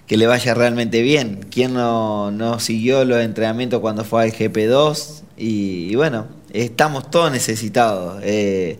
[0.07, 1.45] que le vaya realmente bien.
[1.49, 5.21] ¿Quién no, no siguió los entrenamientos cuando fue al GP2?
[5.37, 8.21] Y, bueno, estamos todos necesitados.
[8.25, 8.77] Eh,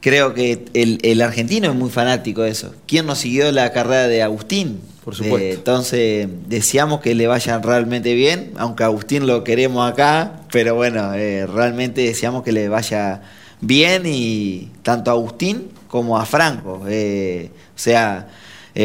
[0.00, 2.72] creo que el, el argentino es muy fanático de eso.
[2.86, 4.93] ¿Quién no siguió la carrera de Agustín?
[5.04, 5.38] Por supuesto.
[5.38, 11.12] Eh, entonces, deseamos que le vayan realmente bien, aunque Agustín lo queremos acá, pero bueno,
[11.12, 13.20] eh, realmente deseamos que le vaya
[13.60, 16.84] bien y tanto a Agustín como a Franco.
[16.88, 18.28] Eh, o sea,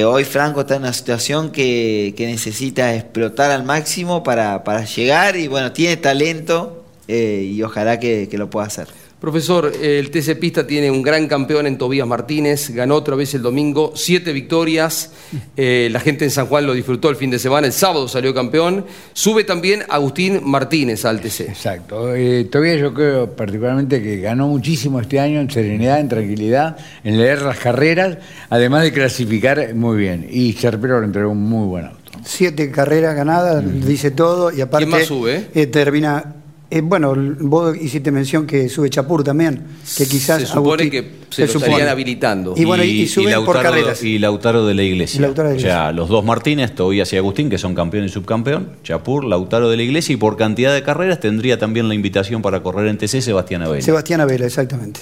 [0.05, 5.47] hoy Franco está en una situación que, necesita explotar al máximo para, para llegar y
[5.47, 8.98] bueno, tiene talento y ojalá que lo pueda hacer.
[9.19, 13.41] Profesor, el TC Pista tiene un gran campeón en Tobías Martínez, ganó otra vez el
[13.41, 15.11] domingo, siete victorias,
[15.57, 18.33] eh, la gente en San Juan lo disfrutó el fin de semana, el sábado salió
[18.33, 21.41] campeón, sube también Agustín Martínez al TC.
[21.49, 26.77] Exacto, eh, todavía yo creo particularmente que ganó muchísimo este año en serenidad, en tranquilidad,
[27.03, 31.67] en leer las carreras, además de clasificar muy bien, y Serpero le entregó un muy
[31.67, 31.99] buen auto.
[32.23, 35.47] Siete carreras ganadas, dice todo, y aparte ¿Quién más sube?
[35.53, 36.35] eh, termina...
[36.71, 39.63] eh, bueno, vos hiciste mención que sube Chapur también,
[39.97, 41.67] que quizás Se supone Agustín- que se lo supone.
[41.71, 42.53] estarían habilitando.
[42.55, 44.03] Y bueno, y, suben por Lautaro, carreras.
[44.03, 45.17] y Lautaro de la Iglesia.
[45.17, 48.05] Y Lautaro de la O sea, los dos Martínez, Tobías y Agustín, que son campeón
[48.05, 51.95] y subcampeón, Chapur, Lautaro de la Iglesia, y por cantidad de carreras tendría también la
[51.95, 53.81] invitación para correr en TC Sebastián Abel.
[53.81, 54.99] Sebastián Avela, exactamente.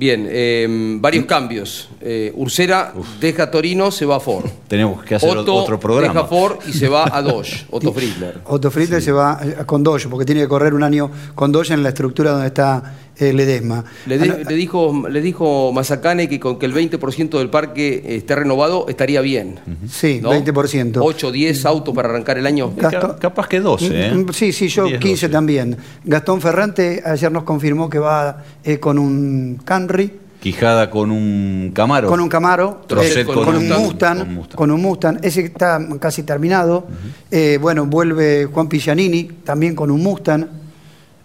[0.00, 0.66] Bien, eh,
[0.98, 1.90] varios cambios.
[2.00, 4.46] Eh, Ursera deja Torino, se va a Ford.
[4.66, 6.14] Tenemos que hacer Otto otro programa.
[6.14, 8.38] deja Ford y se va a Dodge, Otto Friedler.
[8.46, 11.74] Otto Friedler se va eh, con Dojo, porque tiene que correr un año con Dojo
[11.74, 13.84] en la estructura donde está eh, Ledesma.
[14.06, 18.34] Le, de- le dijo, le dijo Mazacane que con que el 20% del parque esté
[18.34, 19.60] renovado estaría bien.
[19.90, 20.32] Sí, ¿no?
[20.32, 20.98] 20%.
[21.00, 22.72] 8, 10 autos para arrancar el año.
[22.76, 24.26] Gastón- Capaz que 12, ¿eh?
[24.32, 25.76] Sí, sí, yo 10, 15 también.
[26.04, 32.08] Gastón Ferrante ayer nos confirmó que va eh, con un Camry, Quijada con un Camaro.
[32.08, 33.68] con un Camaro, Trocet eh, con con, un.
[33.68, 35.18] Mustang, con un Mustang.
[35.22, 36.86] Ese está casi terminado.
[37.30, 40.46] Eh, bueno, vuelve Juan Pillanini, también con un Mustang.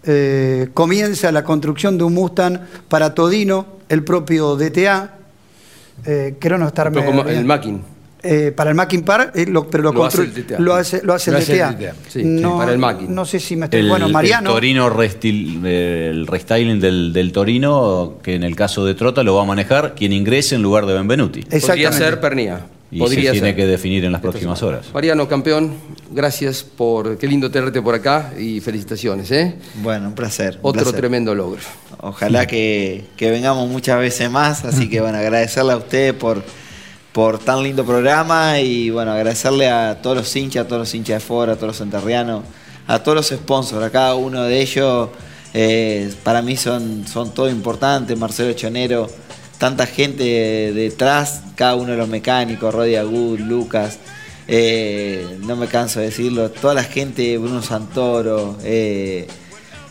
[0.06, 5.14] Eh, comienza la construcción de un Mustang para Todino, el propio DTA.
[6.04, 7.82] Eh, creo no estar Pero como el Mackin.
[8.22, 10.58] Eh, para el Mackin Park, eh, lo- pero lo, Lo hace constru- el DTA.
[10.58, 11.94] lo hace, lo hace Lo el hace el DTA.
[12.08, 13.14] Sí, no, sí, para el Mackin.
[13.14, 13.80] No sé si me estoy.
[13.80, 14.50] El, bueno, Mariano.
[14.50, 19.34] el Torino restil- el restyling del, del Torino, que en el caso de Trota lo
[19.36, 21.42] va a manejar quien ingrese en lugar de Benvenuti.
[21.42, 22.66] Podría ser Pernía.
[22.90, 23.56] Y Podría se tiene ser.
[23.56, 24.86] que definir en las próximas horas.
[24.94, 25.74] Mariano, campeón,
[26.12, 27.18] gracias por.
[27.18, 29.56] Qué lindo tenerte por acá y felicitaciones, ¿eh?
[29.82, 30.54] Bueno, un placer.
[30.62, 31.00] un Otro placer.
[31.00, 31.60] tremendo logro.
[32.00, 36.44] Ojalá que, que vengamos muchas veces más, así que bueno, agradecerle a usted por,
[37.12, 41.20] por tan lindo programa y bueno, agradecerle a todos los hinchas, a todos los hinchas
[41.22, 42.44] de Fora, a todos los santarrianos,
[42.86, 45.08] a todos los sponsors, a cada uno de ellos,
[45.54, 49.08] eh, para mí son, son todo importantes, Marcelo Chonero,
[49.58, 50.24] tanta gente
[50.72, 53.98] detrás, cada uno de los mecánicos, Rodi Agud, Lucas,
[54.48, 59.26] eh, no me canso de decirlo, toda la gente, Bruno Santoro, eh,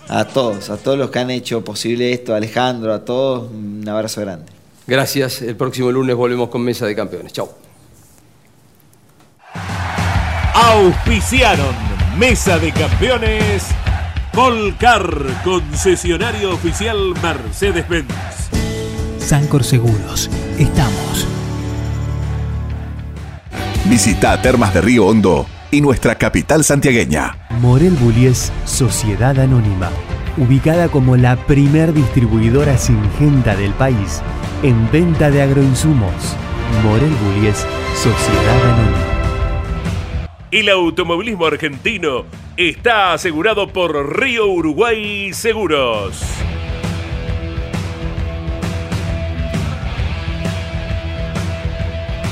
[0.08, 4.22] a todos, a todos los que han hecho posible esto, Alejandro, a todos, un abrazo
[4.22, 4.56] grande.
[4.88, 5.42] Gracias.
[5.42, 7.34] El próximo lunes volvemos con Mesa de Campeones.
[7.34, 7.50] Chau.
[10.54, 11.76] Auspiciaron
[12.18, 13.64] Mesa de Campeones
[14.34, 18.65] Volcar, concesionario oficial Mercedes-Benz.
[19.26, 20.30] Sancor Seguros.
[20.60, 21.28] Estamos.
[23.86, 27.36] Visita Termas de Río Hondo y nuestra capital santiagueña.
[27.60, 29.90] Morel Bullies Sociedad Anónima.
[30.38, 34.22] Ubicada como la primer distribuidora singenta del país
[34.62, 36.36] en venta de agroinsumos.
[36.84, 37.66] Morel Bullies
[37.96, 40.28] Sociedad Anónima.
[40.52, 42.26] El automovilismo argentino
[42.58, 46.22] está asegurado por Río Uruguay Seguros.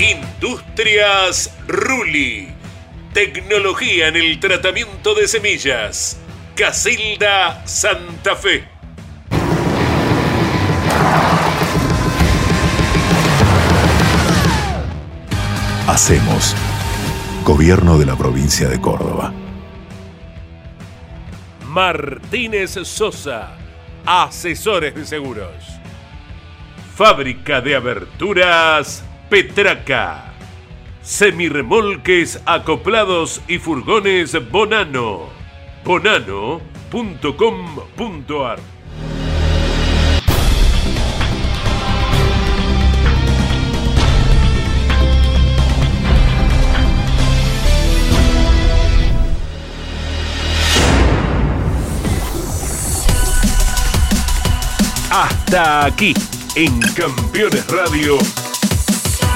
[0.00, 2.48] Industrias Ruli.
[3.12, 6.18] Tecnología en el tratamiento de semillas.
[6.56, 8.64] Casilda Santa Fe.
[15.86, 16.56] Hacemos.
[17.44, 19.32] Gobierno de la provincia de Córdoba.
[21.68, 23.52] Martínez Sosa,
[24.04, 25.54] asesores de seguros.
[26.96, 29.04] Fábrica de aberturas
[29.34, 30.32] Petraca.
[31.02, 35.22] Semirremolques acoplados y furgones Bonano.
[35.84, 36.60] Bonano.com.ar
[55.10, 56.14] Hasta aquí,
[56.54, 58.18] en Campeones Radio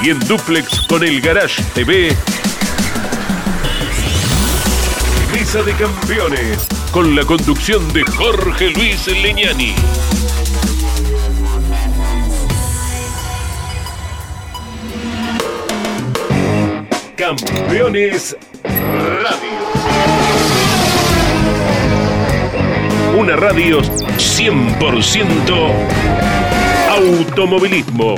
[0.01, 2.15] y en Duplex con el Garage TV.
[5.33, 9.75] Mesa de Campeones, con la conducción de Jorge Luis Leñani.
[17.17, 19.49] Campeones Radio.
[23.17, 25.99] Una radio 100%
[26.89, 28.15] automovilismo.